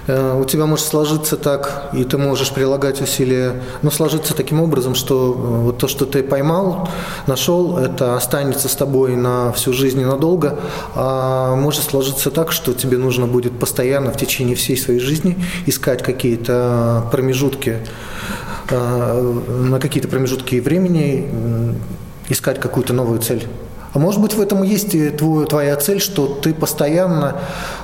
Э, 0.10 0.36
у 0.42 0.44
тебя 0.44 0.66
может 0.66 0.86
сложиться 0.86 1.38
так, 1.38 1.92
и 1.94 2.04
ты 2.04 2.18
можешь 2.18 2.52
прилагать 2.52 3.00
усилия, 3.00 3.62
но 3.84 3.92
сложиться 3.92 4.34
таким 4.34 4.60
образом, 4.60 4.96
что 4.96 5.34
э, 5.34 5.64
вот 5.66 5.78
то, 5.78 5.88
что 5.88 6.06
ты 6.08 6.24
поймал, 6.24 6.90
нашел, 7.28 7.78
это 7.78 8.16
останется 8.16 8.70
с 8.70 8.76
тобой 8.76 9.16
на 9.16 9.52
всю 9.52 9.72
жизнь 9.72 10.02
и 10.02 10.06
надолго, 10.06 10.60
а 10.96 11.56
может 11.56 11.84
сложиться 11.84 12.32
так, 12.32 12.52
что 12.52 12.74
тебе 12.74 12.98
нужно 12.98 13.28
будет 13.28 13.60
постоянно 13.60 14.12
в 14.12 14.18
течение 14.18 14.56
всей 14.56 14.78
своей 14.78 15.00
жизни 15.00 15.38
искать 15.68 16.02
какие-то 16.02 17.08
промежутки, 17.12 17.78
э, 18.72 19.42
на 19.70 19.80
какие-то 19.80 20.08
промежутки 20.08 20.60
времени 20.60 21.76
искать 22.30 22.60
какую-то 22.60 22.94
новую 22.94 23.20
цель. 23.20 23.48
А 23.94 24.00
может 24.00 24.22
быть, 24.22 24.34
в 24.34 24.42
этом 24.42 24.64
и 24.64 24.68
есть 24.68 24.92
твой, 25.18 25.48
твоя 25.48 25.76
цель, 25.76 26.00
что 26.00 26.28
ты 26.28 26.54
постоянно 26.54 27.38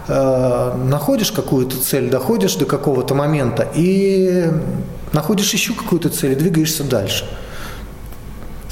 э, 0.07 0.75
находишь 0.87 1.31
какую-то 1.31 1.77
цель, 1.77 2.09
доходишь 2.09 2.55
до 2.55 2.65
какого-то 2.65 3.15
момента 3.15 3.67
и 3.73 4.51
находишь 5.13 5.51
еще 5.53 5.73
какую-то 5.73 6.09
цель 6.09 6.33
и 6.33 6.35
двигаешься 6.35 6.83
дальше. 6.83 7.25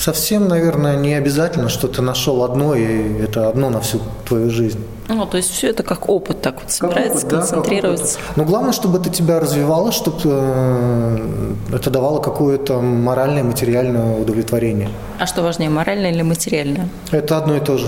Совсем, 0.03 0.49
наверное, 0.49 0.97
не 0.97 1.13
обязательно, 1.13 1.69
что 1.69 1.87
ты 1.87 2.01
нашел 2.01 2.43
одно, 2.43 2.75
и 2.75 3.23
это 3.23 3.47
одно 3.47 3.69
на 3.69 3.79
всю 3.79 4.01
твою 4.27 4.49
жизнь. 4.49 4.85
Ну, 5.07 5.25
то 5.25 5.37
есть 5.37 5.49
все 5.49 5.69
это 5.69 5.81
как 5.83 6.09
опыт 6.09 6.41
так 6.41 6.61
вот 6.61 6.69
собирается, 6.69 7.25
опыт, 7.25 7.39
концентрируется. 7.39 8.17
Да, 8.17 8.33
Но 8.35 8.43
главное, 8.43 8.73
чтобы 8.73 8.97
это 8.97 9.09
тебя 9.09 9.39
развивало, 9.39 9.93
чтобы 9.93 10.19
э, 10.25 11.53
это 11.73 11.89
давало 11.89 12.19
какое-то 12.21 12.81
моральное, 12.81 13.43
материальное 13.43 14.19
удовлетворение. 14.19 14.89
А 15.19 15.25
что 15.25 15.41
важнее, 15.41 15.69
моральное 15.69 16.11
или 16.11 16.21
материальное? 16.21 16.89
Это 17.11 17.37
одно 17.37 17.55
и 17.55 17.61
то 17.61 17.77
же. 17.77 17.87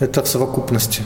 Это 0.00 0.24
в 0.24 0.26
совокупности. 0.26 1.04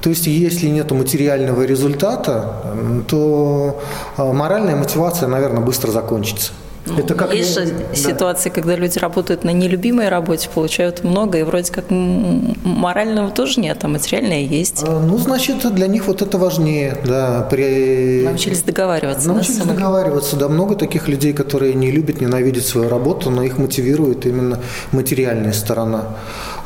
То 0.00 0.08
есть, 0.08 0.28
если 0.28 0.68
нет 0.68 0.92
материального 0.92 1.62
результата, 1.66 2.62
то 3.08 3.80
э, 4.16 4.32
моральная 4.32 4.76
мотивация, 4.76 5.28
наверное, 5.28 5.64
быстро 5.64 5.90
закончится. 5.90 6.52
Ну, 6.86 6.98
это 6.98 7.14
как 7.14 7.34
есть 7.34 7.54
же 7.54 7.66
да. 7.66 7.94
ситуации, 7.94 8.50
когда 8.50 8.74
люди 8.74 8.98
работают 8.98 9.44
на 9.44 9.50
нелюбимой 9.50 10.08
работе, 10.08 10.48
получают 10.52 11.04
много, 11.04 11.38
и 11.38 11.42
вроде 11.42 11.72
как 11.72 11.86
морального 11.90 13.30
тоже 13.30 13.60
нет, 13.60 13.78
а 13.82 13.88
материальное 13.88 14.40
есть. 14.40 14.82
А, 14.86 15.00
ну, 15.00 15.18
значит, 15.18 15.72
для 15.74 15.86
них 15.86 16.06
вот 16.06 16.22
это 16.22 16.38
важнее. 16.38 16.96
Да, 17.04 17.46
при... 17.50 18.22
Научились 18.24 18.62
договариваться. 18.62 19.28
Научились 19.28 19.58
да, 19.58 19.64
договариваться, 19.64 20.36
да. 20.36 20.48
Много 20.48 20.74
таких 20.74 21.08
людей, 21.08 21.32
которые 21.32 21.74
не 21.74 21.90
любят, 21.90 22.20
ненавидят 22.20 22.64
свою 22.64 22.88
работу, 22.88 23.30
но 23.30 23.42
их 23.42 23.58
мотивирует 23.58 24.26
именно 24.26 24.60
материальная 24.92 25.52
сторона. 25.52 26.16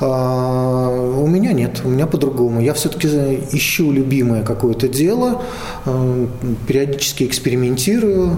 А, 0.07 0.89
у 0.91 1.27
меня 1.27 1.53
нет, 1.53 1.81
у 1.85 1.89
меня 1.89 2.07
по-другому. 2.07 2.61
Я 2.61 2.75
все-таки 2.75 3.09
ищу 3.53 3.91
любимое 3.91 4.43
какое-то 4.43 4.87
дело, 4.87 5.43
а, 5.87 6.29
периодически 6.67 7.25
экспериментирую. 7.25 8.37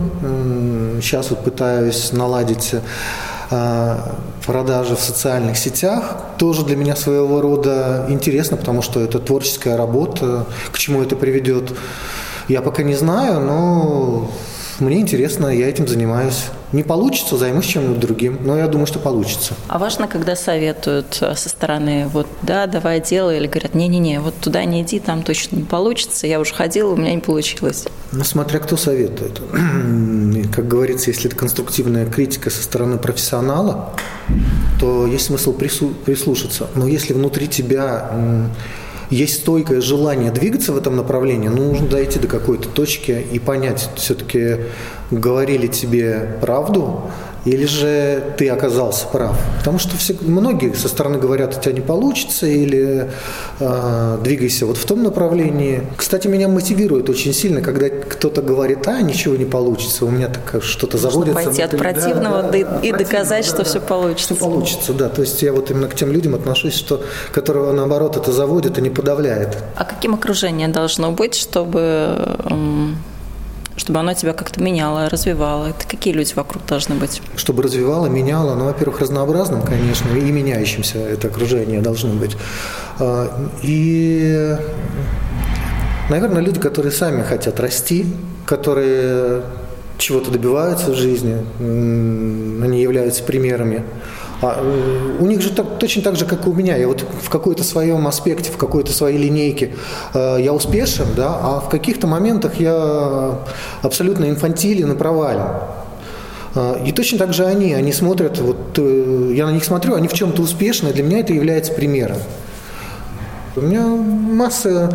Сейчас 1.00 1.30
вот 1.30 1.42
пытаюсь 1.42 2.12
наладить 2.12 2.74
а, 3.50 4.16
продажи 4.46 4.94
в 4.94 5.00
социальных 5.00 5.58
сетях. 5.58 6.18
Тоже 6.38 6.64
для 6.64 6.76
меня 6.76 6.94
своего 6.94 7.40
рода 7.40 8.06
интересно, 8.08 8.56
потому 8.56 8.80
что 8.80 9.00
это 9.00 9.18
творческая 9.18 9.76
работа. 9.76 10.46
К 10.70 10.78
чему 10.78 11.02
это 11.02 11.16
приведет, 11.16 11.72
я 12.48 12.62
пока 12.62 12.84
не 12.84 12.94
знаю, 12.94 13.40
но 13.40 14.30
мне 14.80 15.00
интересно, 15.00 15.48
я 15.48 15.68
этим 15.68 15.88
занимаюсь. 15.88 16.46
Не 16.72 16.82
получится, 16.82 17.36
займусь 17.36 17.66
чем-нибудь 17.66 18.00
другим. 18.00 18.38
Но 18.44 18.58
я 18.58 18.66
думаю, 18.66 18.86
что 18.86 18.98
получится. 18.98 19.54
А 19.68 19.78
важно, 19.78 20.08
когда 20.08 20.36
советуют 20.36 21.18
э, 21.20 21.34
со 21.34 21.48
стороны, 21.48 22.08
вот, 22.12 22.26
да, 22.42 22.66
давай 22.66 23.00
делай, 23.00 23.38
или 23.38 23.46
говорят, 23.46 23.74
не-не-не, 23.74 24.20
вот 24.20 24.34
туда 24.34 24.64
не 24.64 24.82
иди, 24.82 24.98
там 24.98 25.22
точно 25.22 25.56
не 25.56 25.62
получится, 25.62 26.26
я 26.26 26.40
уже 26.40 26.52
ходила, 26.52 26.92
у 26.92 26.96
меня 26.96 27.14
не 27.14 27.20
получилось. 27.20 27.86
Ну, 28.12 28.24
смотря 28.24 28.58
кто 28.58 28.76
советует. 28.76 29.40
Как 30.54 30.68
говорится, 30.68 31.10
если 31.10 31.28
это 31.28 31.36
конструктивная 31.36 32.06
критика 32.06 32.50
со 32.50 32.62
стороны 32.62 32.98
профессионала, 32.98 33.94
то 34.80 35.06
есть 35.06 35.26
смысл 35.26 35.52
прислушаться. 35.54 36.68
Но 36.74 36.86
если 36.86 37.12
внутри 37.12 37.48
тебя 37.48 38.50
есть 39.10 39.42
стойкое 39.42 39.80
желание 39.80 40.30
двигаться 40.30 40.72
в 40.72 40.76
этом 40.76 40.96
направлении, 40.96 41.48
ну, 41.48 41.68
нужно 41.68 41.88
дойти 41.88 42.18
до 42.18 42.28
какой-то 42.28 42.68
точки 42.68 43.24
и 43.32 43.38
понять, 43.38 43.90
все-таки 43.96 44.56
говорили 45.10 45.66
тебе 45.66 46.36
правду, 46.40 47.02
или 47.46 47.64
же 47.64 48.34
ты 48.36 48.48
оказался 48.48 49.06
прав? 49.06 49.38
Потому 49.58 49.78
что 49.78 49.96
все, 49.96 50.16
многие 50.20 50.72
со 50.74 50.88
стороны 50.88 51.18
говорят, 51.18 51.56
у 51.56 51.60
тебя 51.60 51.72
не 51.72 51.80
получится, 51.80 52.46
или 52.46 53.08
э, 53.60 54.18
двигайся 54.22 54.66
вот 54.66 54.76
в 54.76 54.84
том 54.84 55.04
направлении. 55.04 55.82
Кстати, 55.96 56.26
меня 56.26 56.48
мотивирует 56.48 57.08
очень 57.08 57.32
сильно, 57.32 57.62
когда 57.62 57.88
кто-то 57.88 58.42
говорит, 58.42 58.86
а, 58.88 59.00
ничего 59.00 59.36
не 59.36 59.44
получится, 59.44 60.04
у 60.06 60.10
меня 60.10 60.28
так 60.28 60.60
что-то 60.62 60.98
заводится. 60.98 61.44
пойти 61.44 61.62
от 61.62 61.70
противного 61.70 62.42
да, 62.42 62.50
да, 62.50 62.58
и 62.58 62.64
противного, 62.64 62.98
доказать, 62.98 63.46
да, 63.46 63.54
что 63.54 63.64
все 63.64 63.80
получится. 63.80 64.34
Что 64.34 64.44
получится, 64.44 64.92
да. 64.92 65.08
То 65.08 65.22
есть 65.22 65.40
я 65.42 65.52
вот 65.52 65.70
именно 65.70 65.86
к 65.86 65.94
тем 65.94 66.10
людям 66.10 66.34
отношусь, 66.34 66.74
что, 66.74 67.04
которого 67.32 67.72
наоборот 67.72 68.16
это 68.16 68.32
заводит 68.32 68.76
и 68.78 68.82
не 68.82 68.90
подавляет. 68.90 69.56
А 69.76 69.84
каким 69.84 70.14
окружение 70.14 70.66
должно 70.66 71.12
быть, 71.12 71.36
чтобы 71.36 72.36
чтобы 73.76 74.00
оно 74.00 74.14
тебя 74.14 74.32
как-то 74.32 74.62
меняло, 74.62 75.08
развивало? 75.08 75.66
Это 75.66 75.86
какие 75.86 76.14
люди 76.14 76.32
вокруг 76.34 76.64
должны 76.66 76.94
быть? 76.94 77.20
Чтобы 77.36 77.62
развивало, 77.62 78.06
меняло, 78.06 78.54
ну, 78.54 78.64
во-первых, 78.64 79.00
разнообразным, 79.00 79.62
конечно, 79.62 80.08
и 80.16 80.30
меняющимся 80.30 80.98
это 80.98 81.28
окружение 81.28 81.80
должно 81.80 82.14
быть. 82.14 82.36
А, 82.98 83.28
и, 83.62 84.56
наверное, 86.08 86.42
люди, 86.42 86.58
которые 86.58 86.92
сами 86.92 87.22
хотят 87.22 87.60
расти, 87.60 88.06
которые 88.46 89.42
чего-то 89.98 90.30
добиваются 90.30 90.90
в 90.90 90.94
жизни, 90.94 91.36
они 91.58 92.80
являются 92.80 93.22
примерами. 93.22 93.84
А 94.42 94.58
э, 94.58 95.16
у 95.18 95.26
них 95.26 95.40
же 95.40 95.50
так, 95.50 95.78
точно 95.78 96.02
так 96.02 96.16
же, 96.16 96.26
как 96.26 96.46
и 96.46 96.50
у 96.50 96.52
меня. 96.52 96.76
Я 96.76 96.88
вот 96.88 97.04
в 97.22 97.30
какой-то 97.30 97.64
своем 97.64 98.06
аспекте, 98.06 98.50
в 98.50 98.58
какой-то 98.58 98.92
своей 98.92 99.16
линейке 99.18 99.72
э, 100.12 100.38
я 100.40 100.52
успешен, 100.52 101.06
да, 101.16 101.38
а 101.40 101.60
в 101.60 101.68
каких-то 101.70 102.06
моментах 102.06 102.60
я 102.60 103.38
абсолютно 103.82 104.28
инфантилен 104.28 104.92
и 104.92 104.96
провален. 104.96 105.46
Э, 106.54 106.76
и 106.84 106.92
точно 106.92 107.18
так 107.18 107.32
же 107.32 107.46
они, 107.46 107.72
они 107.72 107.92
смотрят, 107.92 108.38
вот 108.38 108.78
э, 108.78 109.32
я 109.34 109.46
на 109.46 109.52
них 109.52 109.64
смотрю, 109.64 109.94
они 109.94 110.06
в 110.06 110.12
чем-то 110.12 110.42
успешны, 110.42 110.92
для 110.92 111.02
меня 111.02 111.20
это 111.20 111.32
является 111.32 111.72
примером. 111.72 112.18
У 113.56 113.62
меня 113.62 113.86
масса 113.86 114.94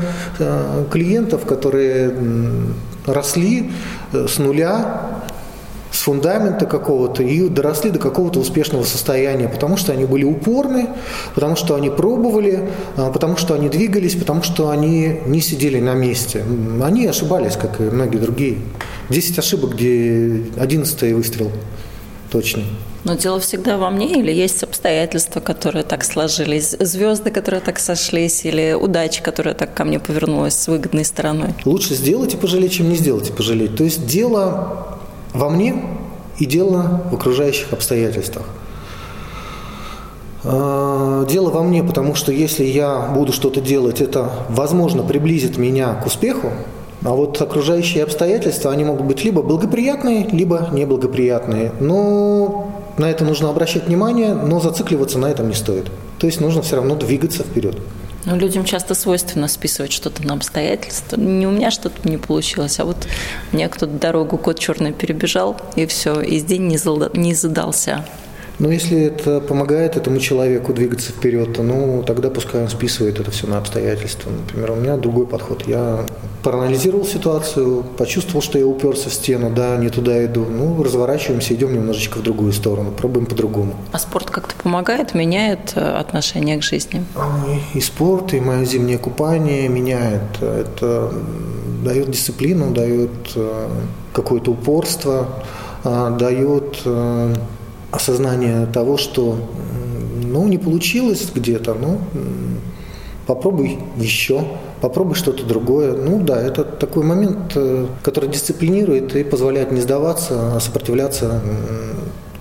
клиентов, 0.91 1.45
которые 1.47 2.13
росли 3.07 3.71
с 4.13 4.37
нуля, 4.37 5.20
с 5.91 6.01
фундамента 6.01 6.65
какого-то 6.65 7.21
и 7.23 7.47
доросли 7.49 7.91
до 7.91 7.99
какого-то 7.99 8.39
успешного 8.39 8.83
состояния, 8.83 9.49
потому 9.49 9.77
что 9.77 9.91
они 9.91 10.05
были 10.05 10.23
упорны, 10.23 10.87
потому 11.35 11.55
что 11.55 11.75
они 11.75 11.89
пробовали, 11.89 12.69
а, 12.95 13.11
потому 13.11 13.37
что 13.37 13.53
они 13.53 13.69
двигались, 13.69 14.15
потому 14.15 14.41
что 14.41 14.69
они 14.69 15.19
не 15.25 15.41
сидели 15.41 15.79
на 15.79 15.93
месте. 15.93 16.43
Они 16.81 17.05
ошибались, 17.05 17.55
как 17.55 17.79
и 17.79 17.83
многие 17.83 18.17
другие. 18.17 18.57
Десять 19.09 19.37
ошибок, 19.37 19.73
где 19.73 20.43
одиннадцатый 20.57 21.13
выстрел 21.13 21.51
точно. 22.31 22.63
Но 23.03 23.15
дело 23.15 23.39
всегда 23.39 23.77
во 23.77 23.89
мне 23.89 24.19
или 24.19 24.31
есть 24.31 24.61
обстоятельства, 24.61 25.39
которые 25.39 25.83
так 25.83 26.03
сложились, 26.03 26.75
звезды, 26.79 27.31
которые 27.31 27.59
так 27.59 27.79
сошлись, 27.79 28.45
или 28.45 28.73
удача, 28.73 29.23
которая 29.23 29.55
так 29.55 29.73
ко 29.73 29.83
мне 29.83 29.99
повернулась 29.99 30.53
с 30.53 30.67
выгодной 30.67 31.03
стороной? 31.03 31.55
Лучше 31.65 31.95
сделать 31.95 32.35
и 32.35 32.37
пожалеть, 32.37 32.73
чем 32.73 32.89
не 32.89 32.95
сделать 32.95 33.29
и 33.29 33.33
пожалеть. 33.33 33.75
То 33.75 33.83
есть 33.83 34.05
дело 34.05 34.99
во 35.33 35.49
мне 35.49 35.75
и 36.37 36.45
дело 36.45 37.01
в 37.11 37.15
окружающих 37.15 37.73
обстоятельствах. 37.73 38.45
А, 40.43 41.25
дело 41.25 41.51
во 41.51 41.61
мне, 41.61 41.83
потому 41.83 42.15
что 42.15 42.31
если 42.31 42.63
я 42.63 43.11
буду 43.13 43.31
что-то 43.31 43.61
делать, 43.61 44.01
это, 44.01 44.31
возможно, 44.49 45.03
приблизит 45.03 45.57
меня 45.57 45.93
к 45.95 46.05
успеху, 46.05 46.51
а 47.03 47.11
вот 47.11 47.41
окружающие 47.41 48.03
обстоятельства, 48.03 48.71
они 48.71 48.83
могут 48.83 49.07
быть 49.07 49.23
либо 49.23 49.41
благоприятные, 49.41 50.27
либо 50.31 50.69
неблагоприятные. 50.71 51.71
Но 51.79 52.71
на 52.97 53.09
это 53.09 53.25
нужно 53.25 53.49
обращать 53.49 53.87
внимание, 53.87 54.33
но 54.33 54.59
зацикливаться 54.59 55.17
на 55.17 55.25
этом 55.27 55.47
не 55.47 55.55
стоит. 55.55 55.91
То 56.19 56.27
есть 56.27 56.39
нужно 56.39 56.61
все 56.61 56.75
равно 56.75 56.95
двигаться 56.95 57.43
вперед. 57.43 57.77
Ну, 58.25 58.37
людям 58.37 58.65
часто 58.65 58.93
свойственно 58.93 59.47
списывать 59.47 59.91
что-то 59.91 60.25
на 60.25 60.33
обстоятельства. 60.33 61.17
Не 61.17 61.47
у 61.47 61.51
меня 61.51 61.71
что-то 61.71 62.07
не 62.07 62.17
получилось, 62.17 62.79
а 62.79 62.85
вот 62.85 63.07
мне 63.51 63.67
кто-то 63.67 63.93
дорогу 63.93 64.37
кот 64.37 64.59
черный 64.59 64.93
перебежал, 64.93 65.59
и 65.75 65.85
все, 65.87 66.21
и 66.21 66.39
день 66.39 66.67
не, 66.67 66.77
не 67.17 67.33
задался. 67.33 68.05
Но 68.59 68.71
если 68.71 69.01
это 69.01 69.41
помогает 69.41 69.97
этому 69.97 70.19
человеку 70.19 70.71
двигаться 70.71 71.11
вперед, 71.11 71.55
то 71.55 71.63
ну, 71.63 72.03
тогда 72.03 72.29
пускай 72.29 72.61
он 72.61 72.69
списывает 72.69 73.19
это 73.19 73.31
все 73.31 73.47
на 73.47 73.57
обстоятельства. 73.57 74.29
Например, 74.29 74.71
у 74.71 74.75
меня 74.75 74.97
другой 74.97 75.25
подход. 75.25 75.63
Я 75.65 76.05
проанализировал 76.43 77.05
ситуацию, 77.05 77.83
почувствовал, 77.97 78.41
что 78.41 78.57
я 78.57 78.65
уперся 78.65 79.09
в 79.09 79.13
стену, 79.13 79.49
да, 79.49 79.77
не 79.77 79.89
туда 79.89 80.25
иду. 80.25 80.45
Ну, 80.45 80.81
разворачиваемся, 80.83 81.53
идем 81.53 81.73
немножечко 81.73 82.17
в 82.17 82.23
другую 82.23 82.53
сторону, 82.53 82.91
пробуем 82.91 83.25
по-другому. 83.25 83.75
А 83.91 83.99
спорт 83.99 84.29
как-то 84.29 84.55
помогает, 84.61 85.13
меняет 85.13 85.73
э, 85.75 85.81
отношение 85.81 86.57
к 86.57 86.63
жизни? 86.63 87.03
И 87.73 87.81
спорт, 87.81 88.33
и 88.33 88.39
мое 88.39 88.65
зимнее 88.65 88.97
купание 88.97 89.67
меняет. 89.67 90.41
Это 90.41 91.13
дает 91.83 92.11
дисциплину, 92.11 92.71
дает 92.71 93.11
э, 93.35 93.69
какое-то 94.13 94.51
упорство, 94.51 95.27
э, 95.83 96.17
дает 96.19 96.79
осознание 97.91 98.65
того, 98.67 98.97
что 98.97 99.37
ну, 100.23 100.47
не 100.47 100.57
получилось 100.57 101.27
где-то, 101.33 101.73
ну, 101.73 101.99
попробуй 103.27 103.79
еще, 103.97 104.45
попробуй 104.81 105.15
что-то 105.15 105.43
другое. 105.43 105.93
Ну 105.93 106.21
да, 106.21 106.41
это 106.41 106.63
такой 106.63 107.03
момент, 107.03 107.53
э, 107.55 107.87
который 108.03 108.29
дисциплинирует 108.29 109.15
и 109.15 109.23
позволяет 109.23 109.71
не 109.71 109.81
сдаваться, 109.81 110.55
а 110.55 110.59
сопротивляться 110.59 111.41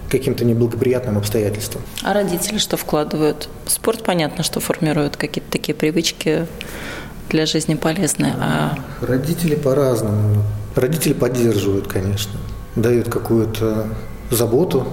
каким-то 0.09 0.45
неблагоприятным 0.45 1.19
обстоятельствам. 1.19 1.83
А 2.03 2.13
родители 2.13 2.59
что 2.59 2.77
вкладывают? 2.77 3.49
Спорт, 3.67 4.03
понятно, 4.03 4.43
что 4.43 4.59
формирует 4.59 5.17
какие-то 5.17 5.51
такие 5.53 5.75
привычки 5.75 6.47
для 7.29 7.47
жизни 7.47 7.75
полезные. 7.75 8.35
А... 8.41 8.77
Родители 9.01 9.55
по-разному. 9.55 10.43
Родители 10.75 11.13
поддерживают, 11.13 11.87
конечно, 11.87 12.33
дают 12.75 13.09
какую-то 13.09 13.87
заботу, 14.33 14.87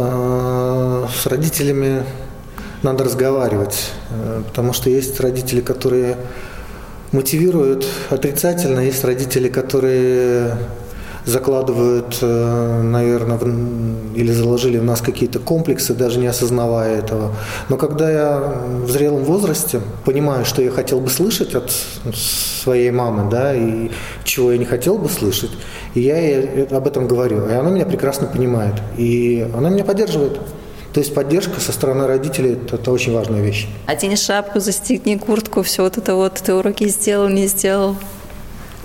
Э, 0.00 1.06
с 1.12 1.26
родителями 1.26 2.04
надо 2.82 3.04
разговаривать, 3.04 3.90
э, 4.10 4.42
потому 4.46 4.72
что 4.72 4.90
есть 4.90 5.20
родители, 5.20 5.60
которые 5.60 6.16
мотивируют 7.12 7.86
отрицательно, 8.10 8.80
есть 8.80 9.04
родители, 9.04 9.48
которые 9.48 10.56
закладывают, 11.28 12.18
э, 12.22 12.82
наверное, 12.82 13.38
или 14.14 14.32
заложили 14.32 14.78
в 14.78 14.84
нас 14.84 15.00
какие-то 15.00 15.38
комплексы, 15.38 15.94
даже 15.94 16.18
не 16.18 16.26
осознавая 16.26 16.98
этого. 16.98 17.34
Но 17.68 17.76
когда 17.76 18.10
я 18.10 18.54
в 18.84 18.90
зрелом 18.90 19.24
возрасте 19.24 19.80
понимаю, 20.04 20.44
что 20.44 20.62
я 20.62 20.70
хотел 20.70 21.00
бы 21.00 21.10
слышать 21.10 21.54
от 21.54 21.70
своей 22.14 22.90
мамы, 22.90 23.30
да, 23.30 23.54
и 23.54 23.90
чего 24.24 24.52
я 24.52 24.58
не 24.58 24.64
хотел 24.64 24.96
бы 24.96 25.08
слышать, 25.08 25.50
и 25.94 26.00
я 26.00 26.18
ей 26.18 26.64
об 26.64 26.86
этом 26.86 27.06
говорю, 27.06 27.46
и 27.46 27.52
она 27.52 27.70
меня 27.70 27.84
прекрасно 27.84 28.26
понимает, 28.26 28.74
и 28.96 29.46
она 29.54 29.68
меня 29.68 29.84
поддерживает. 29.84 30.40
То 30.98 31.00
есть 31.00 31.14
поддержка 31.14 31.60
со 31.60 31.70
стороны 31.70 32.08
родителей 32.08 32.54
это, 32.54 32.74
это 32.74 32.90
очень 32.90 33.12
важная 33.12 33.40
вещь. 33.40 33.68
Одень 33.86 34.16
шапку, 34.16 34.58
застегни 34.58 35.16
куртку, 35.16 35.62
все 35.62 35.84
вот 35.84 35.96
это 35.96 36.16
вот, 36.16 36.34
ты 36.44 36.52
уроки 36.52 36.88
сделал, 36.88 37.28
не 37.28 37.46
сделал. 37.46 37.94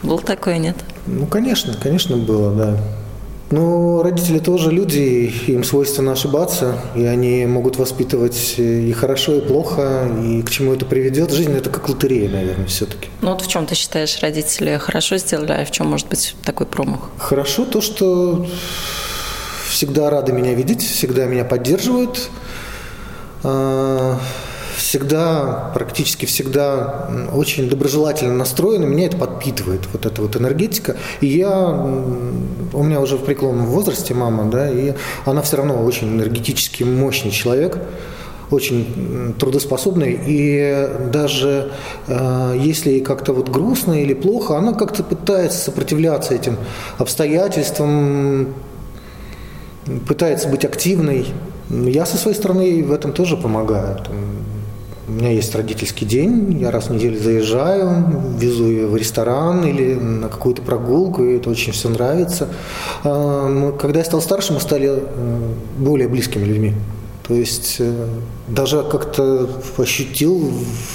Был 0.03 0.19
такой, 0.19 0.59
нет? 0.59 0.75
Ну, 1.07 1.25
конечно, 1.25 1.75
конечно 1.81 2.15
было, 2.15 2.53
да. 2.53 2.77
Но 3.49 4.03
родители 4.03 4.37
тоже 4.37 4.69
люди, 4.69 5.33
им 5.47 5.63
свойственно 5.63 6.11
ошибаться, 6.11 6.75
и 6.95 7.03
они 7.03 7.47
могут 7.47 7.77
воспитывать 7.77 8.59
и 8.59 8.91
хорошо, 8.91 9.33
и 9.37 9.41
плохо, 9.41 10.07
и 10.23 10.43
к 10.43 10.51
чему 10.51 10.73
это 10.73 10.85
приведет. 10.85 11.31
Жизнь 11.31 11.57
это 11.57 11.71
как 11.71 11.89
лотерея, 11.89 12.29
наверное, 12.29 12.67
все-таки. 12.67 13.09
Ну 13.21 13.31
вот 13.31 13.41
в 13.41 13.47
чем 13.47 13.65
ты 13.65 13.73
считаешь, 13.73 14.19
родители 14.21 14.77
хорошо 14.77 15.17
сделали, 15.17 15.53
а 15.53 15.65
в 15.65 15.71
чем 15.71 15.87
может 15.87 16.09
быть 16.09 16.35
такой 16.45 16.67
промах? 16.67 17.09
Хорошо 17.17 17.65
то, 17.65 17.81
что 17.81 18.45
всегда 19.83 20.09
рады 20.09 20.31
меня 20.31 20.53
видеть, 20.53 20.81
всегда 20.81 21.25
меня 21.25 21.43
поддерживают, 21.43 22.29
а, 23.43 24.17
всегда, 24.77 25.71
практически 25.73 26.25
всегда 26.25 27.09
очень 27.33 27.69
доброжелательно 27.69 28.33
настроен, 28.33 28.83
и 28.83 28.85
меня 28.85 29.07
это 29.07 29.17
подпитывает, 29.17 29.81
вот 29.91 30.05
эта 30.05 30.21
вот 30.21 30.37
энергетика. 30.37 30.95
И 31.19 31.27
я, 31.27 31.69
у 31.69 32.81
меня 32.81 33.01
уже 33.01 33.17
в 33.17 33.25
преклонном 33.25 33.65
возрасте 33.65 34.13
мама, 34.13 34.49
да, 34.49 34.71
и 34.71 34.93
она 35.25 35.41
все 35.41 35.57
равно 35.57 35.83
очень 35.83 36.07
энергетически 36.07 36.83
мощный 36.83 37.31
человек, 37.31 37.77
очень 38.51 39.35
трудоспособный, 39.37 40.17
и 40.25 40.87
даже 41.11 41.73
э, 42.07 42.55
если 42.57 42.99
как-то 42.99 43.33
вот 43.33 43.49
грустно 43.49 44.01
или 44.01 44.13
плохо, 44.13 44.57
она 44.57 44.71
как-то 44.71 45.03
пытается 45.03 45.57
сопротивляться 45.57 46.33
этим 46.33 46.55
обстоятельствам, 46.97 48.53
пытается 50.07 50.49
быть 50.49 50.65
активной. 50.65 51.27
Я 51.69 52.05
со 52.05 52.17
своей 52.17 52.35
стороны 52.35 52.83
в 52.83 52.91
этом 52.91 53.13
тоже 53.13 53.37
помогаю. 53.37 53.97
У 55.05 55.11
меня 55.11 55.31
есть 55.31 55.53
родительский 55.53 56.07
день, 56.07 56.57
я 56.61 56.71
раз 56.71 56.87
в 56.87 56.93
неделю 56.93 57.19
заезжаю, 57.19 58.05
везу 58.37 58.69
ее 58.69 58.87
в 58.87 58.95
ресторан 58.95 59.65
или 59.65 59.95
на 59.95 60.29
какую-то 60.29 60.61
прогулку, 60.61 61.23
и 61.25 61.35
это 61.35 61.49
очень 61.49 61.73
все 61.73 61.89
нравится. 61.89 62.47
А, 63.03 63.73
когда 63.73 63.99
я 63.99 64.05
стал 64.05 64.21
старше, 64.21 64.53
мы 64.53 64.61
стали 64.61 65.03
более 65.77 66.07
близкими 66.07 66.45
людьми. 66.45 66.73
То 67.27 67.33
есть 67.33 67.77
э, 67.79 68.07
даже 68.49 68.83
как-то 68.83 69.49
ощутил 69.77 70.51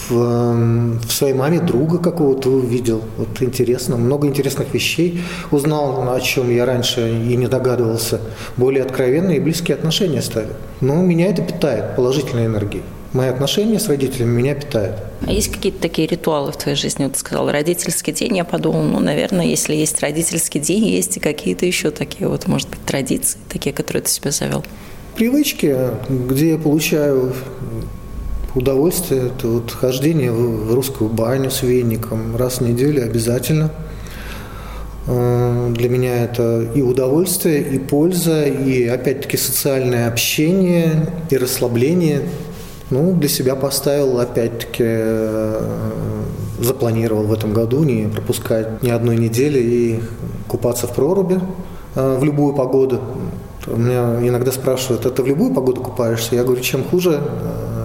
в, 0.08 0.12
эм, 0.12 1.00
в 1.00 1.10
своей 1.10 1.32
маме 1.32 1.58
друга 1.58 1.98
какого-то 1.98 2.50
увидел. 2.50 3.00
Вот 3.16 3.40
интересно, 3.40 3.96
много 3.96 4.26
интересных 4.26 4.74
вещей 4.74 5.22
узнал, 5.50 6.12
о 6.12 6.20
чем 6.20 6.54
я 6.54 6.66
раньше 6.66 7.00
и 7.08 7.34
не 7.34 7.46
догадывался. 7.46 8.20
Более 8.58 8.82
откровенные 8.82 9.38
и 9.38 9.40
близкие 9.40 9.76
отношения 9.76 10.20
стали. 10.20 10.50
Но 10.82 10.96
меня 10.96 11.28
это 11.28 11.40
питает 11.40 11.96
положительной 11.96 12.44
энергией. 12.44 12.82
Мои 13.14 13.28
отношения 13.28 13.80
с 13.80 13.88
родителями 13.88 14.36
меня 14.36 14.54
питают. 14.54 14.96
А 15.26 15.32
есть 15.32 15.50
какие-то 15.50 15.80
такие 15.80 16.06
ритуалы 16.06 16.52
в 16.52 16.58
твоей 16.58 16.76
жизни? 16.76 17.04
Вот 17.04 17.14
ты 17.14 17.20
сказал, 17.20 17.50
родительский 17.50 18.12
день. 18.12 18.36
Я 18.36 18.44
подумал, 18.44 18.82
ну, 18.82 19.00
наверное, 19.00 19.46
если 19.46 19.74
есть 19.74 19.98
родительский 20.02 20.60
день, 20.60 20.84
есть 20.84 21.16
и 21.16 21.20
какие-то 21.20 21.64
еще 21.64 21.90
такие 21.90 22.28
вот, 22.28 22.46
может 22.46 22.68
быть, 22.68 22.84
традиции, 22.84 23.38
такие, 23.48 23.74
которые 23.74 24.02
ты 24.02 24.10
себе 24.10 24.30
завел 24.30 24.62
привычки, 25.18 25.76
где 26.08 26.50
я 26.50 26.58
получаю 26.58 27.32
удовольствие, 28.54 29.26
это 29.26 29.48
вот 29.48 29.72
хождение 29.72 30.30
в 30.30 30.72
русскую 30.72 31.10
баню 31.10 31.50
с 31.50 31.62
веником 31.62 32.36
раз 32.36 32.58
в 32.58 32.60
неделю 32.60 33.02
обязательно. 33.02 33.72
Э, 35.08 35.72
для 35.74 35.88
меня 35.88 36.22
это 36.22 36.62
и 36.72 36.82
удовольствие, 36.82 37.62
и 37.62 37.80
польза, 37.80 38.44
и 38.44 38.86
опять-таки 38.86 39.36
социальное 39.36 40.08
общение, 40.08 41.12
и 41.30 41.36
расслабление. 41.36 42.22
Ну, 42.90 43.12
для 43.12 43.28
себя 43.28 43.56
поставил, 43.56 44.20
опять-таки, 44.20 44.84
э, 44.86 45.60
запланировал 46.60 47.24
в 47.24 47.32
этом 47.32 47.52
году 47.52 47.82
не 47.82 48.06
пропускать 48.06 48.84
ни 48.84 48.90
одной 48.90 49.16
недели 49.16 49.58
и 49.58 50.00
купаться 50.46 50.86
в 50.86 50.94
проруби 50.94 51.40
э, 51.96 52.18
в 52.20 52.22
любую 52.22 52.54
погоду. 52.54 53.00
Меня 53.76 54.26
иногда 54.26 54.52
спрашивают, 54.52 55.06
это 55.06 55.22
в 55.22 55.26
любую 55.26 55.52
погоду 55.52 55.82
купаешься? 55.82 56.34
Я 56.34 56.44
говорю, 56.44 56.62
чем 56.62 56.84
хуже, 56.84 57.20
э, 57.22 57.78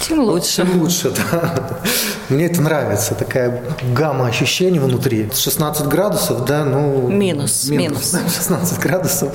тем 0.00 0.20
лучше. 0.20 0.56
Тем 0.56 0.80
лучше, 0.80 1.10
да. 1.10 1.80
Мне 2.28 2.46
это 2.46 2.62
нравится, 2.62 3.14
такая 3.14 3.62
гамма 3.94 4.26
ощущений 4.26 4.78
внутри. 4.78 5.28
16 5.34 5.86
градусов, 5.86 6.44
да, 6.44 6.64
ну... 6.64 7.08
Минус, 7.08 7.68
минус. 7.68 8.12
минус. 8.12 8.34
16 8.36 8.78
градусов. 8.78 9.28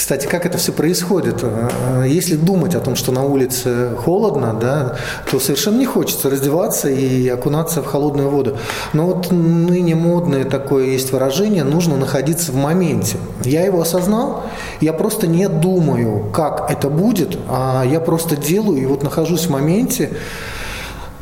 Кстати, 0.00 0.26
как 0.26 0.46
это 0.46 0.56
все 0.56 0.72
происходит? 0.72 1.40
Э, 1.42 2.06
если 2.08 2.34
думать 2.34 2.74
о 2.74 2.80
том, 2.80 2.96
что 2.96 3.12
на 3.12 3.22
улице 3.22 3.90
холодно, 3.98 4.54
да, 4.54 4.96
то 5.30 5.38
совершенно 5.38 5.76
не 5.76 5.84
хочется 5.84 6.30
раздеваться 6.30 6.88
и 6.88 7.28
окунаться 7.28 7.82
в 7.82 7.86
холодную 7.86 8.30
воду. 8.30 8.56
Но 8.94 9.04
вот 9.04 9.30
ныне 9.30 9.94
модное 9.94 10.46
такое 10.46 10.86
есть 10.86 11.12
выражение, 11.12 11.64
нужно 11.64 11.98
находиться 11.98 12.50
в 12.50 12.54
моменте. 12.54 13.18
Я 13.44 13.62
его 13.62 13.82
осознал, 13.82 14.44
я 14.80 14.94
просто 14.94 15.26
не 15.26 15.50
думаю, 15.50 16.30
как 16.32 16.70
это 16.70 16.88
будет, 16.88 17.36
а 17.46 17.84
я 17.84 18.00
просто 18.00 18.36
делаю 18.36 18.80
и 18.80 18.86
вот 18.86 19.02
нахожусь 19.02 19.48
в 19.48 19.50
моменте. 19.50 20.12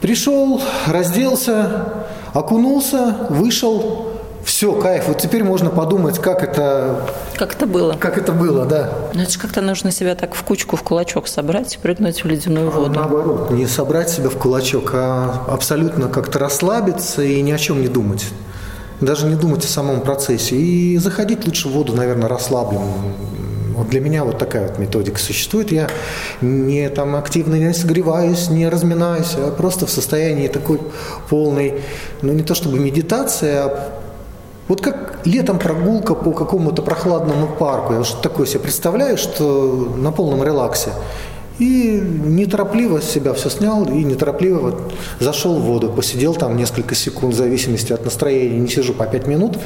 Пришел, 0.00 0.62
разделся, 0.86 2.04
окунулся, 2.32 3.26
вышел, 3.28 4.17
все, 4.48 4.72
кайф. 4.72 5.08
Вот 5.08 5.18
теперь 5.18 5.44
можно 5.44 5.68
подумать, 5.68 6.18
как 6.18 6.42
это... 6.42 7.06
Как 7.36 7.54
это 7.54 7.66
было. 7.66 7.92
Как 7.92 8.16
это 8.16 8.32
было, 8.32 8.64
да. 8.64 8.90
Ну, 9.12 9.20
это 9.20 9.30
же 9.30 9.38
как-то 9.38 9.60
нужно 9.60 9.92
себя 9.92 10.14
так 10.14 10.34
в 10.34 10.42
кучку, 10.42 10.76
в 10.76 10.82
кулачок 10.82 11.28
собрать 11.28 11.74
и 11.74 11.78
прыгнуть 11.78 12.24
в 12.24 12.26
ледяную 12.26 12.70
воду. 12.70 12.98
А, 12.98 13.02
наоборот, 13.02 13.50
не 13.50 13.66
собрать 13.66 14.08
себя 14.08 14.30
в 14.30 14.38
кулачок, 14.38 14.92
а 14.94 15.44
абсолютно 15.48 16.08
как-то 16.08 16.38
расслабиться 16.38 17.22
и 17.22 17.42
ни 17.42 17.52
о 17.52 17.58
чем 17.58 17.82
не 17.82 17.88
думать. 17.88 18.24
Даже 19.02 19.26
не 19.26 19.34
думать 19.34 19.66
о 19.66 19.68
самом 19.68 20.00
процессе. 20.00 20.56
И 20.56 20.96
заходить 20.96 21.44
лучше 21.44 21.68
в 21.68 21.72
воду, 21.72 21.92
наверное, 21.92 22.28
расслабленным. 22.28 22.88
Вот 23.76 23.90
для 23.90 24.00
меня 24.00 24.24
вот 24.24 24.38
такая 24.38 24.68
вот 24.68 24.78
методика 24.78 25.20
существует. 25.20 25.70
Я 25.72 25.88
не 26.40 26.88
там 26.88 27.16
активно 27.16 27.56
не 27.56 27.74
согреваюсь, 27.74 28.48
не 28.48 28.66
разминаюсь, 28.66 29.34
а 29.36 29.50
просто 29.50 29.84
в 29.84 29.90
состоянии 29.90 30.48
такой 30.48 30.80
полной, 31.28 31.82
ну 32.22 32.32
не 32.32 32.42
то 32.42 32.54
чтобы 32.54 32.78
медитации, 32.78 33.52
а 33.54 34.07
вот 34.68 34.82
как 34.82 35.20
летом 35.24 35.58
прогулка 35.58 36.14
по 36.14 36.32
какому-то 36.32 36.82
прохладному 36.82 37.48
парку, 37.58 37.94
я 37.94 38.04
что 38.04 38.20
такое 38.22 38.46
себе 38.46 38.60
представляю, 38.60 39.16
что 39.16 39.92
на 39.96 40.12
полном 40.12 40.44
релаксе. 40.44 40.90
И 41.58 42.00
неторопливо 42.00 43.02
себя 43.02 43.32
все 43.32 43.50
снял 43.50 43.84
и 43.84 44.04
неторопливо 44.04 44.58
вот 44.60 44.92
зашел 45.18 45.56
в 45.56 45.62
воду, 45.62 45.90
посидел 45.90 46.34
там 46.34 46.56
несколько 46.56 46.94
секунд 46.94 47.34
в 47.34 47.36
зависимости 47.36 47.92
от 47.92 48.04
настроения, 48.04 48.60
не 48.60 48.68
сижу 48.68 48.92
по 48.92 49.06
пять 49.06 49.26
минут. 49.26 49.58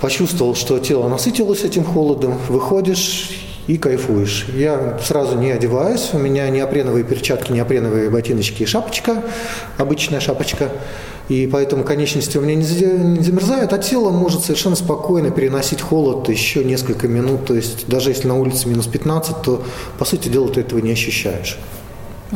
Почувствовал, 0.00 0.54
что 0.54 0.78
тело 0.78 1.08
насытилось 1.08 1.64
этим 1.64 1.84
холодом, 1.84 2.36
выходишь 2.48 3.30
и 3.66 3.78
кайфуешь. 3.78 4.46
Я 4.54 4.98
сразу 5.02 5.36
не 5.36 5.50
одеваюсь, 5.50 6.10
у 6.12 6.18
меня 6.18 6.48
неопреновые 6.50 7.04
перчатки, 7.04 7.52
неопреновые 7.52 8.10
ботиночки 8.10 8.62
и 8.62 8.66
шапочка, 8.66 9.22
обычная 9.78 10.20
шапочка– 10.20 10.70
и 11.28 11.48
поэтому 11.50 11.84
конечности 11.84 12.36
у 12.36 12.42
меня 12.42 12.54
не 12.54 12.64
замерзают, 12.64 13.72
а 13.72 13.78
тело 13.78 14.10
может 14.10 14.42
совершенно 14.42 14.76
спокойно 14.76 15.30
переносить 15.30 15.80
холод 15.80 16.28
еще 16.28 16.62
несколько 16.62 17.08
минут. 17.08 17.46
То 17.46 17.54
есть 17.54 17.88
даже 17.88 18.10
если 18.10 18.28
на 18.28 18.38
улице 18.38 18.68
минус 18.68 18.86
15, 18.86 19.42
то 19.42 19.64
по 19.98 20.04
сути 20.04 20.28
дела 20.28 20.48
ты 20.48 20.60
этого 20.60 20.80
не 20.80 20.92
ощущаешь. 20.92 21.58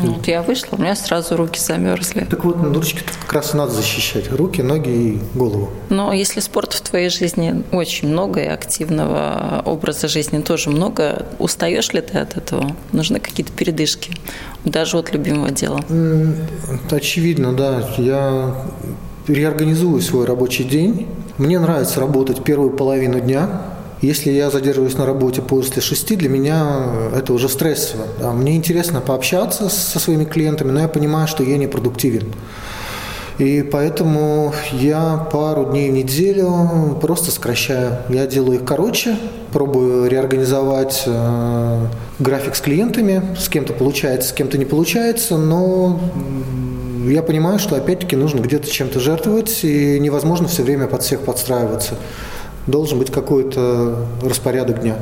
Вот 0.07 0.29
я 0.29 0.43
вышла, 0.43 0.77
у 0.77 0.81
меня 0.81 0.95
сразу 0.97 1.37
руки 1.37 1.61
замерзли. 1.61 2.27
Так 2.29 2.45
вот, 2.45 2.63
на 2.63 2.73
ручки 2.73 3.03
как 3.21 3.33
раз 3.33 3.55
и 3.55 3.57
надо 3.57 3.73
защищать. 3.73 4.31
Руки, 4.31 4.63
ноги 4.63 4.91
и 4.91 5.21
голову. 5.35 5.71
Но 5.89 6.13
если 6.13 6.41
спорта 6.41 6.77
в 6.77 6.81
твоей 6.81 7.09
жизни 7.09 7.63
очень 7.73 8.09
много, 8.09 8.41
и 8.41 8.47
активного 8.47 9.63
образа 9.65 10.09
жизни 10.09 10.41
тоже 10.41 10.71
много, 10.71 11.27
устаешь 11.39 11.93
ли 11.93 12.01
ты 12.01 12.19
от 12.19 12.37
этого? 12.37 12.77
Нужны 12.93 13.21
какие-то 13.21 13.53
передышки? 13.53 14.13
Даже 14.65 14.99
от 14.99 15.13
любимого 15.13 15.51
дела? 15.51 15.85
Очевидно, 16.91 17.53
да. 17.53 17.89
Я 17.99 18.55
реорганизую 19.27 20.01
свой 20.01 20.27
рабочий 20.27 20.65
день. 20.65 21.07
Мне 21.37 21.59
нравится 21.59 22.01
работать 22.01 22.43
первую 22.43 22.71
половину 22.71 23.21
дня, 23.21 23.63
если 24.01 24.31
я 24.31 24.51
задерживаюсь 24.51 24.97
на 24.97 25.07
работе 25.07 25.43
после 25.43 25.83
шести, 25.83 26.15
для 26.15 26.29
меня 26.29 27.11
это 27.17 27.33
уже 27.33 27.49
стрессово. 27.49 28.05
Да, 28.21 28.33
мне 28.33 28.57
интересно 28.57 29.01
пообщаться 29.01 29.69
со 29.69 29.99
своими 29.99 30.25
клиентами, 30.25 30.71
но 30.71 30.81
я 30.81 30.89
понимаю, 30.89 31.27
что 31.27 31.43
я 31.43 31.57
не 31.57 31.67
продуктивен. 31.67 32.33
И 33.39 33.63
поэтому 33.63 34.53
я 34.73 35.29
пару 35.33 35.65
дней 35.67 35.91
в 35.91 35.95
неделю 35.95 36.99
просто 37.01 37.31
сокращаю. 37.31 37.99
Я 38.09 38.27
делаю 38.27 38.59
их 38.59 38.65
короче, 38.65 39.17
пробую 39.53 40.11
реорганизовать 40.11 41.05
э, 41.07 41.87
график 42.19 42.57
с 42.57 42.61
клиентами. 42.61 43.23
С 43.39 43.49
кем-то 43.49 43.73
получается, 43.73 44.31
с 44.31 44.33
кем-то 44.33 44.59
не 44.59 44.65
получается, 44.65 45.37
но 45.37 46.01
я 47.07 47.23
понимаю, 47.23 47.61
что 47.61 47.77
опять-таки 47.77 48.17
нужно 48.17 48.41
где-то 48.41 48.69
чем-то 48.69 48.99
жертвовать, 48.99 49.61
и 49.63 50.01
невозможно 50.01 50.49
все 50.49 50.65
время 50.65 50.89
под 50.89 51.03
всех 51.03 51.21
подстраиваться 51.21 51.95
должен 52.69 52.99
быть 52.99 53.11
какой-то 53.11 54.07
распорядок 54.23 54.81
дня. 54.81 54.97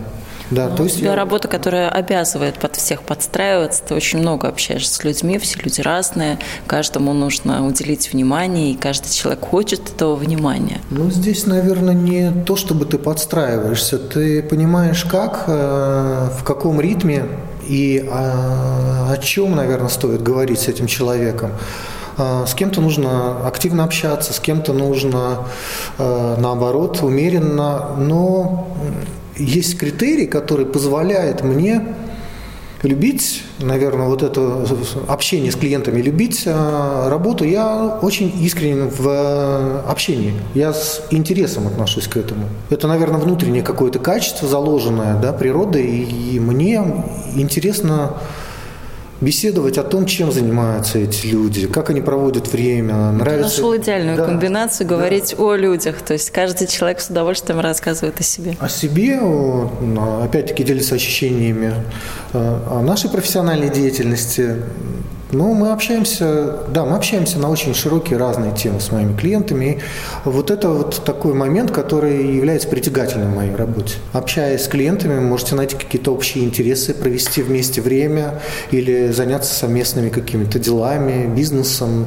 Да, 0.50 0.68
ну, 0.68 0.76
то 0.76 0.84
есть 0.84 0.96
у 0.96 0.98
тебя 1.00 1.10
я... 1.10 1.16
работа, 1.16 1.48
которая 1.48 1.88
обязывает 1.88 2.54
под 2.54 2.76
всех 2.76 3.02
подстраиваться. 3.02 3.82
Ты 3.82 3.94
очень 3.94 4.20
много 4.20 4.48
общаешься 4.48 4.94
с 4.94 5.02
людьми, 5.02 5.38
все 5.38 5.58
люди 5.60 5.80
разные, 5.80 6.38
каждому 6.68 7.12
нужно 7.12 7.66
уделить 7.66 8.12
внимание, 8.12 8.70
и 8.70 8.76
каждый 8.76 9.10
человек 9.10 9.44
хочет 9.44 9.90
этого 9.90 10.14
внимания. 10.14 10.80
Ну, 10.90 11.10
здесь, 11.10 11.46
наверное, 11.46 11.94
не 11.94 12.30
то, 12.44 12.54
чтобы 12.54 12.86
ты 12.86 12.98
подстраиваешься. 12.98 13.98
Ты 13.98 14.42
понимаешь, 14.42 15.04
как, 15.04 15.44
э, 15.48 16.28
в 16.38 16.44
каком 16.44 16.80
ритме 16.80 17.24
и 17.66 18.08
о, 18.08 19.10
о 19.10 19.16
чем, 19.16 19.56
наверное, 19.56 19.88
стоит 19.88 20.22
говорить 20.22 20.60
с 20.60 20.68
этим 20.68 20.86
человеком. 20.86 21.50
А, 22.16 22.46
с 22.46 22.54
кем-то 22.54 22.80
нужно 22.80 23.46
активно 23.46 23.84
общаться, 23.84 24.32
с 24.32 24.40
кем-то 24.40 24.72
нужно, 24.72 25.44
а, 25.98 26.36
наоборот, 26.38 27.00
умеренно, 27.02 27.96
но 27.98 28.68
есть 29.36 29.78
критерий, 29.78 30.26
который 30.26 30.66
позволяет 30.66 31.42
мне 31.42 31.82
любить, 32.82 33.42
наверное, 33.58 34.06
вот 34.06 34.22
это 34.22 34.66
общение 35.08 35.50
с 35.50 35.56
клиентами, 35.56 36.00
любить 36.00 36.42
э, 36.46 37.08
работу, 37.08 37.44
я 37.44 37.98
очень 38.02 38.32
искренен 38.42 38.88
в 38.88 39.08
э, 39.08 39.82
общении. 39.88 40.34
Я 40.54 40.72
с 40.72 41.02
интересом 41.10 41.66
отношусь 41.66 42.06
к 42.06 42.16
этому. 42.16 42.48
Это, 42.70 42.86
наверное, 42.86 43.20
внутреннее 43.20 43.62
какое-то 43.62 43.98
качество 43.98 44.48
заложенное 44.48 45.20
да, 45.20 45.32
природой, 45.32 45.84
и 45.86 46.38
мне 46.38 46.82
интересно 47.34 48.14
беседовать 49.20 49.78
о 49.78 49.82
том, 49.82 50.06
чем 50.06 50.30
занимаются 50.30 50.98
эти 50.98 51.26
люди, 51.26 51.66
как 51.66 51.90
они 51.90 52.00
проводят 52.00 52.52
время. 52.52 53.12
Нравится... 53.12 53.56
Ты 53.56 53.62
нашел 53.62 53.76
идеальную 53.76 54.16
да. 54.16 54.26
комбинацию 54.26 54.86
говорить 54.86 55.34
да. 55.36 55.42
о 55.42 55.54
людях. 55.54 56.02
То 56.02 56.12
есть 56.12 56.30
каждый 56.30 56.66
человек 56.66 57.00
с 57.00 57.08
удовольствием 57.08 57.60
рассказывает 57.60 58.20
о 58.20 58.22
себе. 58.22 58.56
О 58.60 58.68
себе, 58.68 59.18
опять-таки 60.22 60.64
делится 60.64 60.94
ощущениями 60.96 61.72
э, 62.32 62.58
о 62.70 62.82
нашей 62.82 63.10
профессиональной 63.10 63.70
деятельности. 63.70 64.56
Ну, 65.36 65.52
мы 65.52 65.70
общаемся, 65.70 66.60
да, 66.72 66.86
мы 66.86 66.96
общаемся 66.96 67.38
на 67.38 67.50
очень 67.50 67.74
широкие 67.74 68.18
разные 68.18 68.54
темы 68.54 68.80
с 68.80 68.90
моими 68.90 69.14
клиентами. 69.14 69.82
И 70.24 70.28
вот 70.28 70.50
это 70.50 70.70
вот 70.70 71.04
такой 71.04 71.34
момент, 71.34 71.70
который 71.70 72.34
является 72.34 72.68
притягательным 72.68 73.32
в 73.32 73.36
моей 73.36 73.54
работе. 73.54 73.96
Общаясь 74.14 74.64
с 74.64 74.68
клиентами, 74.68 75.20
можете 75.20 75.54
найти 75.54 75.76
какие-то 75.76 76.14
общие 76.14 76.42
интересы, 76.42 76.94
провести 76.94 77.42
вместе 77.42 77.82
время 77.82 78.40
или 78.70 79.08
заняться 79.08 79.52
совместными 79.52 80.08
какими-то 80.08 80.58
делами, 80.58 81.26
бизнесом. 81.26 82.06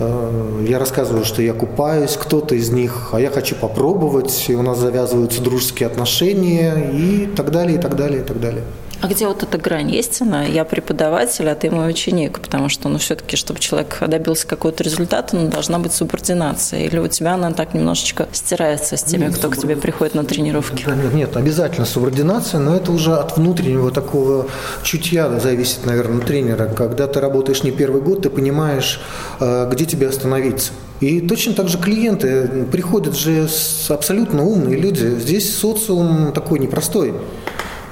Э, 0.00 0.64
я 0.66 0.78
рассказываю, 0.78 1.26
что 1.26 1.42
я 1.42 1.52
купаюсь, 1.52 2.16
кто-то 2.16 2.54
из 2.54 2.70
них, 2.70 3.10
а 3.12 3.20
я 3.20 3.28
хочу 3.28 3.54
попробовать, 3.54 4.46
и 4.48 4.54
у 4.54 4.62
нас 4.62 4.78
завязываются 4.78 5.42
дружеские 5.42 5.88
отношения 5.88 6.90
и 6.90 7.26
так 7.36 7.50
далее, 7.50 7.76
и 7.76 7.80
так 7.80 7.96
далее, 7.96 8.22
и 8.22 8.24
так 8.24 8.40
далее. 8.40 8.62
А 9.02 9.08
где 9.08 9.26
вот 9.26 9.42
эта 9.42 9.58
грань 9.58 9.90
есть 9.90 10.22
она? 10.22 10.44
Я 10.44 10.64
преподаватель, 10.64 11.48
а 11.48 11.54
ты 11.54 11.70
мой 11.70 11.90
ученик, 11.90 12.40
потому 12.40 12.68
что, 12.68 12.88
ну, 12.88 12.98
все-таки, 12.98 13.36
чтобы 13.36 13.60
человек 13.60 13.98
добился 14.06 14.46
какого-то 14.46 14.82
результата, 14.82 15.36
ну, 15.36 15.48
должна 15.48 15.78
быть 15.78 15.92
субординация. 15.92 16.84
Или 16.84 16.98
у 16.98 17.06
тебя 17.06 17.34
она 17.34 17.52
так 17.52 17.74
немножечко 17.74 18.26
стирается 18.32 18.96
с 18.96 19.02
теми, 19.02 19.24
нет, 19.24 19.32
кто 19.32 19.42
суборди... 19.42 19.60
к 19.60 19.62
тебе 19.62 19.76
приходит 19.76 20.14
на 20.14 20.24
тренировки? 20.24 20.84
Да, 20.86 20.94
нет, 20.94 21.12
нет, 21.12 21.36
обязательно 21.36 21.84
субординация, 21.86 22.58
но 22.58 22.74
это 22.74 22.90
уже 22.90 23.14
от 23.14 23.36
внутреннего 23.36 23.90
такого 23.90 24.46
чутья 24.82 25.38
зависит, 25.40 25.84
наверное, 25.84 26.24
тренера. 26.24 26.66
Когда 26.66 27.06
ты 27.06 27.20
работаешь 27.20 27.62
не 27.62 27.72
первый 27.72 28.00
год, 28.00 28.22
ты 28.22 28.30
понимаешь, 28.30 29.00
э, 29.40 29.68
где 29.70 29.84
тебе 29.84 30.08
остановиться. 30.08 30.72
И 31.00 31.20
точно 31.20 31.52
так 31.52 31.68
же 31.68 31.76
клиенты 31.76 32.64
приходят 32.72 33.14
же 33.14 33.46
абсолютно 33.90 34.44
умные 34.44 34.78
люди. 34.78 35.18
Здесь 35.18 35.54
социум 35.54 36.32
такой 36.32 36.58
непростой 36.58 37.12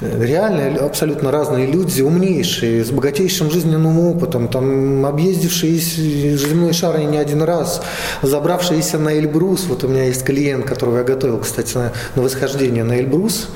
реально 0.00 0.85
абсолютно 0.85 1.30
разные 1.30 1.66
люди, 1.66 2.02
умнейшие, 2.02 2.85
с 2.85 2.90
богатейшим 2.90 3.50
жизненным 3.50 3.98
опытом, 3.98 4.48
там, 4.48 5.04
объездившие 5.07 5.78
земной 5.78 6.72
шар 6.72 6.98
не 6.98 7.18
один 7.18 7.42
раз, 7.42 7.83
забравшиеся 8.22 8.98
на 8.98 9.18
Эльбрус. 9.18 9.66
Вот 9.68 9.85
у 9.85 9.88
меня 9.88 10.04
есть 10.04 10.24
клиент, 10.24 10.64
которого 10.64 10.98
я 10.98 11.04
готовил, 11.04 11.38
кстати, 11.38 11.76
на, 11.76 11.92
на 12.14 12.22
восхождение 12.22 12.85
на 12.85 12.98
Эльбрус. 12.98 13.48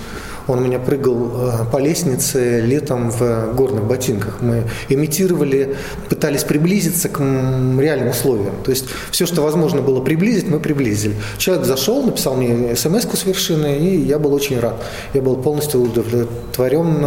Он 0.48 0.58
у 0.58 0.62
меня 0.62 0.78
прыгал 0.78 1.30
э, 1.30 1.50
по 1.70 1.78
лестнице 1.78 2.60
летом 2.60 3.10
в 3.10 3.54
горных 3.54 3.84
ботинках. 3.84 4.38
Мы 4.40 4.64
имитировали, 4.88 5.76
пытались 6.08 6.42
приблизиться 6.42 7.08
к 7.08 7.20
реальным 7.20 8.08
условиям. 8.08 8.54
То 8.64 8.70
есть 8.70 8.86
все, 9.10 9.26
что 9.26 9.42
возможно 9.42 9.82
было 9.82 10.00
приблизить, 10.00 10.48
мы 10.48 10.58
приблизили. 10.58 11.14
Человек 11.36 11.66
зашел, 11.66 12.02
написал 12.02 12.34
мне 12.36 12.74
смс 12.74 13.06
с 13.12 13.24
вершины, 13.26 13.78
и 13.78 14.00
я 14.00 14.18
был 14.18 14.32
очень 14.32 14.58
рад. 14.58 14.82
Я 15.14 15.22
был 15.22 15.36
полностью 15.36 15.82
удовлетворен 15.82 17.06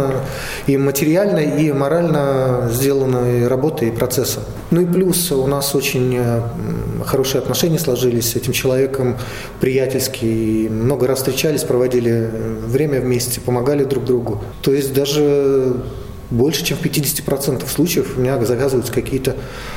и 0.66 0.76
материально, 0.76 1.40
и 1.40 1.72
морально 1.72 2.70
сделанной 2.72 3.48
работой 3.48 3.88
и 3.88 3.90
процессом. 3.90 4.44
Ну 4.70 4.80
и 4.80 4.86
плюс 4.86 5.32
у 5.32 5.46
нас 5.46 5.74
очень 5.74 6.16
э, 6.16 6.40
хорошие 7.04 7.40
отношения 7.40 7.78
сложились 7.78 8.30
с 8.30 8.36
этим 8.36 8.52
человеком, 8.52 9.16
приятельские. 9.60 10.70
Много 10.70 11.06
раз 11.06 11.18
встречались, 11.18 11.62
проводили 11.62 12.30
время 12.66 13.00
вместе 13.00 13.40
помогали 13.40 13.84
друг 13.84 14.04
другу. 14.04 14.42
То 14.62 14.72
есть 14.72 14.92
даже 14.94 15.76
больше, 16.32 16.64
чем 16.64 16.78
в 16.78 16.82
50% 16.82 17.68
случаев 17.68 18.14
у 18.16 18.20
меня 18.20 18.42
завязываются 18.44 18.92
какие-то 18.92 19.36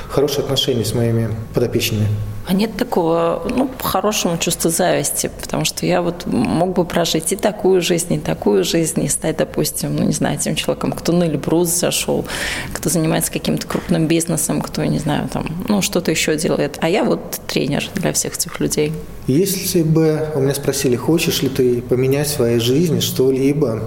хорошие 0.09 0.43
отношения 0.43 0.85
с 0.85 0.93
моими 0.93 1.29
подопечными. 1.53 2.07
А 2.47 2.53
нет 2.53 2.77
такого, 2.77 3.41
ну, 3.49 3.67
по-хорошему 3.67 4.37
чувства 4.37 4.69
зависти, 4.69 5.31
потому 5.41 5.65
что 5.65 5.87
я 5.87 6.03
вот 6.03 6.27
мог 6.27 6.73
бы 6.73 6.85
прожить 6.85 7.31
и 7.31 7.35
такую 7.35 7.81
жизнь, 7.81 8.13
и 8.13 8.19
такую 8.19 8.63
жизнь, 8.63 9.03
и 9.03 9.07
стать, 9.07 9.37
допустим, 9.37 9.95
ну, 9.95 10.03
не 10.03 10.13
знаю, 10.13 10.37
тем 10.37 10.53
человеком, 10.53 10.91
кто 10.91 11.11
на 11.11 11.23
Эльбрус 11.23 11.69
зашел, 11.69 12.23
кто 12.71 12.89
занимается 12.89 13.31
каким-то 13.31 13.65
крупным 13.65 14.05
бизнесом, 14.05 14.61
кто, 14.61 14.85
не 14.85 14.99
знаю, 14.99 15.27
там, 15.27 15.47
ну, 15.67 15.81
что-то 15.81 16.11
еще 16.11 16.37
делает. 16.37 16.77
А 16.81 16.89
я 16.89 17.03
вот 17.03 17.41
тренер 17.47 17.83
для 17.95 18.13
всех 18.13 18.35
этих 18.35 18.59
людей. 18.59 18.93
Если 19.25 19.81
бы 19.81 20.27
у 20.35 20.39
меня 20.39 20.53
спросили, 20.53 20.95
хочешь 20.95 21.41
ли 21.41 21.49
ты 21.49 21.81
поменять 21.81 22.27
в 22.27 22.31
своей 22.35 22.59
жизни 22.59 22.99
что-либо, 22.99 23.81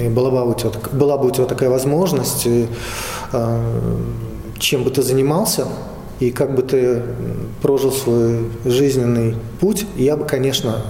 и 0.00 0.08
была 0.08 0.30
бы 0.30 0.52
у 0.52 0.54
тебя, 0.54 0.70
была 0.92 1.18
бы 1.18 1.26
у 1.26 1.30
тебя 1.32 1.46
такая 1.58 1.70
возможность, 1.70 2.46
а, 3.32 3.60
чем 4.60 4.84
бы 4.84 4.90
ты 4.90 5.02
занимался, 5.02 5.66
и 6.20 6.30
как 6.30 6.54
бы 6.54 6.62
ты 6.62 7.02
прожил 7.60 7.90
свой 7.90 8.46
жизненный 8.64 9.34
путь, 9.60 9.84
я 9.96 10.16
бы, 10.16 10.24
конечно, 10.24 10.82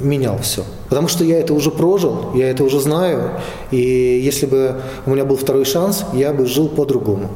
менял 0.00 0.38
все. 0.38 0.64
Потому 0.88 1.08
что 1.08 1.22
я 1.22 1.38
это 1.38 1.52
уже 1.52 1.70
прожил, 1.70 2.32
я 2.34 2.50
это 2.50 2.64
уже 2.64 2.80
знаю, 2.80 3.32
и 3.70 3.76
если 4.24 4.46
бы 4.46 4.80
у 5.04 5.10
меня 5.10 5.26
был 5.26 5.36
второй 5.36 5.66
шанс, 5.66 6.06
я 6.14 6.32
бы 6.32 6.46
жил 6.46 6.68
по-другому. 6.68 7.28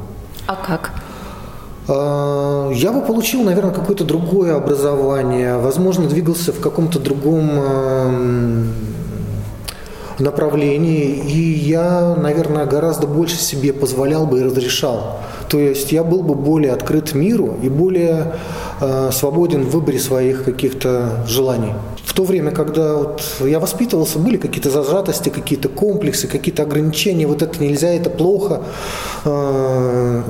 А 0.46 0.56
как? 0.56 0.92
А, 1.86 2.70
я 2.72 2.92
бы 2.92 3.02
получил, 3.02 3.42
наверное, 3.42 3.74
какое-то 3.74 4.04
другое 4.04 4.56
образование, 4.56 5.58
возможно, 5.58 6.08
двигался 6.08 6.54
в 6.54 6.60
каком-то 6.60 6.98
другом 6.98 8.70
направлении, 10.20 11.04
и 11.04 11.40
я, 11.40 12.14
наверное, 12.16 12.66
гораздо 12.66 13.06
больше 13.06 13.36
себе 13.36 13.72
позволял 13.72 14.26
бы 14.26 14.40
и 14.40 14.42
разрешал. 14.42 15.20
То 15.50 15.58
есть 15.58 15.90
я 15.90 16.04
был 16.04 16.22
бы 16.22 16.36
более 16.36 16.72
открыт 16.72 17.12
миру 17.12 17.58
и 17.60 17.68
более 17.68 18.34
э, 18.80 19.10
свободен 19.12 19.64
в 19.64 19.70
выборе 19.70 19.98
своих 19.98 20.44
каких-то 20.44 21.24
желаний. 21.26 21.72
В 22.04 22.14
то 22.14 22.22
время, 22.22 22.52
когда 22.52 22.94
вот 22.94 23.22
я 23.40 23.58
воспитывался, 23.58 24.20
были 24.20 24.36
какие-то 24.36 24.70
зажатости, 24.70 25.28
какие-то 25.28 25.68
комплексы, 25.68 26.28
какие-то 26.28 26.62
ограничения. 26.62 27.26
Вот 27.26 27.42
это 27.42 27.60
нельзя, 27.60 27.88
это 27.88 28.10
плохо, 28.10 28.62
э, 29.24 30.22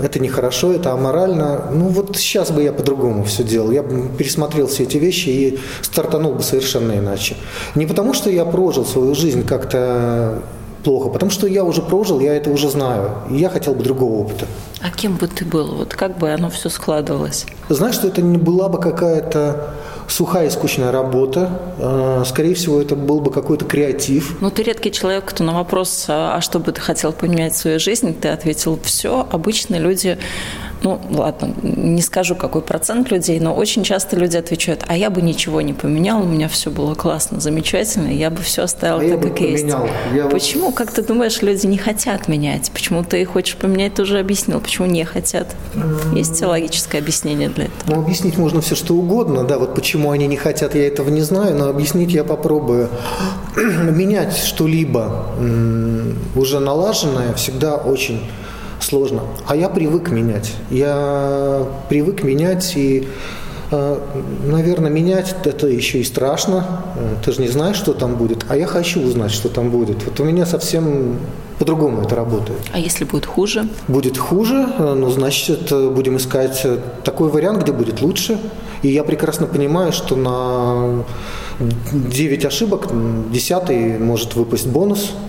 это 0.00 0.18
нехорошо, 0.18 0.72
это 0.72 0.92
аморально. 0.92 1.70
Ну 1.72 1.86
вот 1.86 2.16
сейчас 2.16 2.50
бы 2.50 2.64
я 2.64 2.72
по-другому 2.72 3.22
все 3.22 3.44
делал. 3.44 3.70
Я 3.70 3.84
бы 3.84 4.08
пересмотрел 4.18 4.66
все 4.66 4.82
эти 4.82 4.96
вещи 4.96 5.28
и 5.28 5.58
стартанул 5.82 6.34
бы 6.34 6.42
совершенно 6.42 6.98
иначе. 6.98 7.36
Не 7.76 7.86
потому, 7.86 8.14
что 8.14 8.30
я 8.30 8.44
прожил 8.44 8.84
свою 8.84 9.14
жизнь 9.14 9.46
как-то 9.46 10.42
плохо, 10.82 11.08
потому 11.08 11.30
что 11.30 11.46
я 11.46 11.64
уже 11.64 11.82
прожил, 11.82 12.20
я 12.20 12.34
это 12.34 12.50
уже 12.50 12.68
знаю, 12.68 13.10
и 13.30 13.36
я 13.36 13.48
хотел 13.48 13.74
бы 13.74 13.82
другого 13.82 14.22
опыта. 14.22 14.46
А 14.82 14.90
кем 14.90 15.16
бы 15.16 15.28
ты 15.28 15.44
был? 15.44 15.74
Вот 15.76 15.94
как 15.94 16.18
бы 16.18 16.30
оно 16.30 16.48
все 16.48 16.70
складывалось? 16.70 17.46
Знаешь, 17.68 17.94
что 17.94 18.08
это 18.08 18.22
не 18.22 18.38
была 18.38 18.68
бы 18.68 18.80
какая-то 18.80 19.74
сухая 20.08 20.46
и 20.46 20.50
скучная 20.50 20.90
работа. 20.90 21.60
А, 21.78 22.22
скорее 22.24 22.54
всего, 22.54 22.80
это 22.80 22.96
был 22.96 23.20
бы 23.20 23.30
какой-то 23.30 23.64
креатив. 23.64 24.36
Ну, 24.40 24.50
ты 24.50 24.62
редкий 24.62 24.90
человек, 24.90 25.24
кто 25.26 25.44
на 25.44 25.54
вопрос, 25.54 26.06
а, 26.08 26.36
а 26.36 26.40
что 26.40 26.58
бы 26.58 26.72
ты 26.72 26.80
хотел 26.80 27.12
поменять 27.12 27.54
в 27.54 27.58
своей 27.58 27.78
жизни, 27.78 28.12
ты 28.12 28.28
ответил 28.28 28.78
все. 28.82 29.26
Обычно 29.30 29.76
люди 29.76 30.18
ну, 30.82 31.00
ладно, 31.10 31.54
не 31.62 32.02
скажу, 32.02 32.34
какой 32.34 32.62
процент 32.62 33.10
людей, 33.10 33.38
но 33.40 33.54
очень 33.54 33.84
часто 33.84 34.16
люди 34.16 34.36
отвечают, 34.36 34.84
а 34.86 34.96
я 34.96 35.10
бы 35.10 35.20
ничего 35.22 35.60
не 35.60 35.72
поменял, 35.72 36.22
у 36.22 36.26
меня 36.26 36.48
все 36.48 36.70
было 36.70 36.94
классно, 36.94 37.40
замечательно, 37.40 38.08
я 38.08 38.30
бы 38.30 38.42
все 38.42 38.62
оставил 38.62 38.98
а 38.98 39.00
так, 39.00 39.22
как 39.22 39.36
поменял. 39.36 39.84
есть. 39.84 39.94
Я 40.14 40.26
Почему, 40.26 40.66
вот... 40.66 40.74
как 40.74 40.92
ты 40.92 41.02
думаешь, 41.02 41.42
люди 41.42 41.66
не 41.66 41.78
хотят 41.78 42.28
менять? 42.28 42.70
Почему 42.72 43.04
ты 43.04 43.24
хочешь 43.24 43.56
поменять, 43.56 43.94
ты 43.94 44.02
уже 44.02 44.18
объяснил, 44.18 44.60
почему 44.60 44.86
не 44.86 45.04
хотят? 45.04 45.54
Есть 46.14 46.40
логическое 46.42 46.98
объяснение 46.98 47.48
для 47.48 47.64
этого? 47.64 47.96
Ну, 47.96 48.02
объяснить 48.02 48.38
можно 48.38 48.60
все, 48.60 48.74
что 48.74 48.94
угодно, 48.94 49.44
да, 49.44 49.58
вот 49.58 49.74
почему 49.74 50.10
они 50.10 50.26
не 50.26 50.36
хотят, 50.36 50.74
я 50.74 50.86
этого 50.86 51.10
не 51.10 51.22
знаю, 51.22 51.56
но 51.56 51.68
объяснить 51.68 52.12
я 52.12 52.24
попробую. 52.24 52.88
Менять 53.56 54.36
что-либо 54.36 55.26
уже 56.34 56.60
налаженное 56.60 57.34
всегда 57.34 57.76
очень 57.76 58.20
сложно. 58.82 59.22
А 59.46 59.56
я 59.56 59.68
привык 59.68 60.10
менять. 60.10 60.52
Я 60.70 61.66
привык 61.88 62.22
менять 62.22 62.76
и 62.76 63.08
э, 63.70 63.98
Наверное, 64.44 64.90
менять 64.90 65.34
это 65.44 65.66
еще 65.66 66.00
и 66.00 66.04
страшно. 66.04 66.82
Э, 66.96 67.16
ты 67.24 67.32
же 67.32 67.40
не 67.40 67.48
знаешь, 67.48 67.76
что 67.76 67.92
там 67.92 68.16
будет. 68.16 68.46
А 68.48 68.56
я 68.56 68.66
хочу 68.66 69.00
узнать, 69.00 69.30
что 69.30 69.48
там 69.48 69.70
будет. 69.70 70.04
Вот 70.04 70.20
у 70.20 70.24
меня 70.24 70.46
совсем 70.46 71.18
по-другому 71.58 72.02
это 72.02 72.16
работает. 72.16 72.60
А 72.72 72.78
если 72.78 73.04
будет 73.04 73.26
хуже? 73.26 73.68
Будет 73.88 74.18
хуже, 74.18 74.66
э, 74.78 74.94
ну, 74.94 75.10
значит, 75.10 75.70
будем 75.70 76.16
искать 76.16 76.66
такой 77.04 77.28
вариант, 77.28 77.62
где 77.62 77.72
будет 77.72 78.00
лучше. 78.00 78.38
И 78.82 78.88
я 78.88 79.04
прекрасно 79.04 79.46
понимаю, 79.46 79.92
что 79.92 80.16
на 80.16 81.04
9 81.60 82.44
ошибок 82.46 82.88
10 83.30 84.00
может 84.00 84.34
выпасть 84.34 84.66
бонус– 84.66 85.12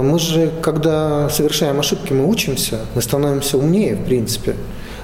Мы 0.00 0.18
же, 0.18 0.50
когда 0.62 1.28
совершаем 1.28 1.78
ошибки, 1.80 2.12
мы 2.12 2.26
учимся, 2.26 2.80
мы 2.94 3.02
становимся 3.02 3.58
умнее, 3.58 3.94
в 3.94 4.04
принципе. 4.04 4.56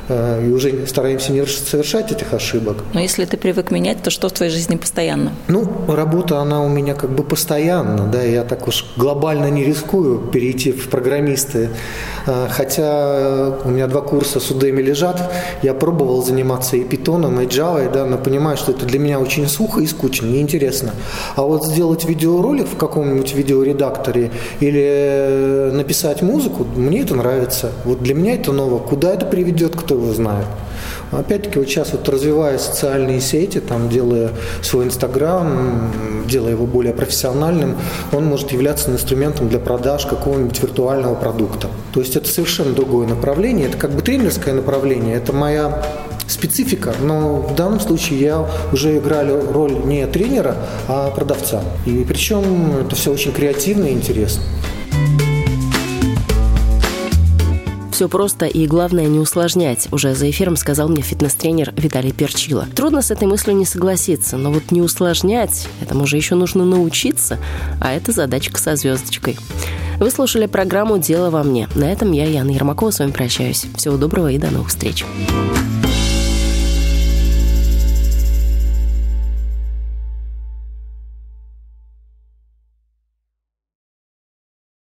Э, 0.08 0.42
и 0.44 0.50
уже 0.50 0.86
стараемся 0.86 1.32
не 1.32 1.44
совершать 1.46 2.10
этих 2.12 2.32
ошибок. 2.32 2.78
Но 2.94 3.00
если 3.00 3.24
ты 3.26 3.36
привык 3.36 3.70
менять, 3.70 4.02
то 4.02 4.10
что 4.10 4.28
в 4.28 4.32
твоей 4.32 4.50
жизни 4.50 4.76
постоянно? 4.76 5.32
Ну, 5.48 5.68
работа, 5.88 6.38
она 6.38 6.62
у 6.62 6.68
меня 6.68 6.94
как 6.94 7.10
бы 7.10 7.22
постоянно, 7.22 8.06
да, 8.06 8.22
я 8.22 8.44
так 8.44 8.66
уж 8.68 8.86
глобально 8.96 9.50
не 9.50 9.64
рискую 9.64 10.18
перейти 10.18 10.72
в 10.72 10.88
программисты, 10.88 11.70
хотя 12.50 13.54
у 13.64 13.68
меня 13.68 13.86
два 13.86 14.00
курса 14.00 14.40
с 14.40 14.50
Udemy 14.50 14.82
лежат, 14.82 15.30
я 15.62 15.74
пробовал 15.74 16.22
заниматься 16.22 16.76
и 16.76 16.84
питоном, 16.84 17.40
и 17.40 17.46
Java, 17.46 17.90
да, 17.92 18.04
но 18.04 18.18
понимаю, 18.18 18.56
что 18.56 18.72
это 18.72 18.86
для 18.86 18.98
меня 18.98 19.20
очень 19.20 19.48
сухо 19.48 19.80
и 19.80 19.86
скучно, 19.86 20.26
неинтересно. 20.26 20.92
А 21.36 21.42
вот 21.42 21.64
сделать 21.64 22.04
видеоролик 22.04 22.66
в 22.68 22.76
каком-нибудь 22.76 23.34
видеоредакторе 23.34 24.30
или 24.60 24.82
э, 24.84 25.70
написать 25.72 26.22
музыку, 26.22 26.64
мне 26.76 27.00
это 27.00 27.14
нравится. 27.14 27.72
Вот 27.84 28.02
для 28.02 28.14
меня 28.14 28.34
это 28.34 28.52
ново. 28.52 28.78
Куда 28.78 29.12
это 29.12 29.26
приведет, 29.26 29.76
кто 29.76 29.94
его 29.94 30.12
знает. 30.12 30.46
Опять-таки, 31.12 31.58
вот 31.58 31.68
сейчас 31.68 31.92
вот 31.92 32.08
развивая 32.08 32.58
социальные 32.58 33.20
сети, 33.20 33.60
там, 33.60 33.88
делая 33.88 34.30
свой 34.62 34.84
Инстаграм, 34.84 35.90
делая 36.28 36.52
его 36.52 36.66
более 36.66 36.92
профессиональным, 36.92 37.76
он 38.12 38.26
может 38.26 38.52
являться 38.52 38.90
инструментом 38.90 39.48
для 39.48 39.58
продаж 39.58 40.06
какого-нибудь 40.06 40.60
виртуального 40.62 41.14
продукта. 41.14 41.68
То 41.92 42.00
есть 42.00 42.16
это 42.16 42.28
совершенно 42.28 42.72
другое 42.72 43.06
направление. 43.06 43.68
Это 43.68 43.78
как 43.78 43.92
бы 43.92 44.02
тренерское 44.02 44.54
направление, 44.54 45.16
это 45.16 45.32
моя 45.32 45.82
специфика, 46.26 46.94
но 47.00 47.36
в 47.36 47.54
данном 47.54 47.80
случае 47.80 48.20
я 48.20 48.46
уже 48.72 48.98
играю 48.98 49.50
роль 49.50 49.72
не 49.84 50.06
тренера, 50.06 50.56
а 50.86 51.10
продавца. 51.10 51.62
И 51.86 52.04
причем 52.06 52.76
это 52.84 52.94
все 52.94 53.12
очень 53.12 53.32
креативно 53.32 53.86
и 53.86 53.92
интересно. 53.92 54.42
Все 57.98 58.08
просто 58.08 58.46
и 58.46 58.68
главное 58.68 59.06
не 59.06 59.18
усложнять, 59.18 59.88
уже 59.90 60.14
за 60.14 60.30
эфиром 60.30 60.54
сказал 60.54 60.88
мне 60.88 61.02
фитнес-тренер 61.02 61.72
Виталий 61.76 62.12
Перчила. 62.12 62.64
Трудно 62.76 63.02
с 63.02 63.10
этой 63.10 63.26
мыслью 63.26 63.56
не 63.56 63.64
согласиться, 63.64 64.36
но 64.36 64.52
вот 64.52 64.70
не 64.70 64.80
усложнять, 64.80 65.66
этому 65.80 66.06
же 66.06 66.16
еще 66.16 66.36
нужно 66.36 66.64
научиться, 66.64 67.38
а 67.80 67.92
это 67.92 68.12
задачка 68.12 68.60
со 68.60 68.76
звездочкой. 68.76 69.36
Вы 69.98 70.12
слушали 70.12 70.46
программу 70.46 70.98
«Дело 70.98 71.30
во 71.30 71.42
мне». 71.42 71.68
На 71.74 71.90
этом 71.90 72.12
я, 72.12 72.24
Яна 72.26 72.50
Ермакова, 72.52 72.92
с 72.92 73.00
вами 73.00 73.10
прощаюсь. 73.10 73.66
Всего 73.74 73.96
доброго 73.96 74.30
и 74.30 74.38
до 74.38 74.52
новых 74.52 74.68
встреч. 74.68 75.04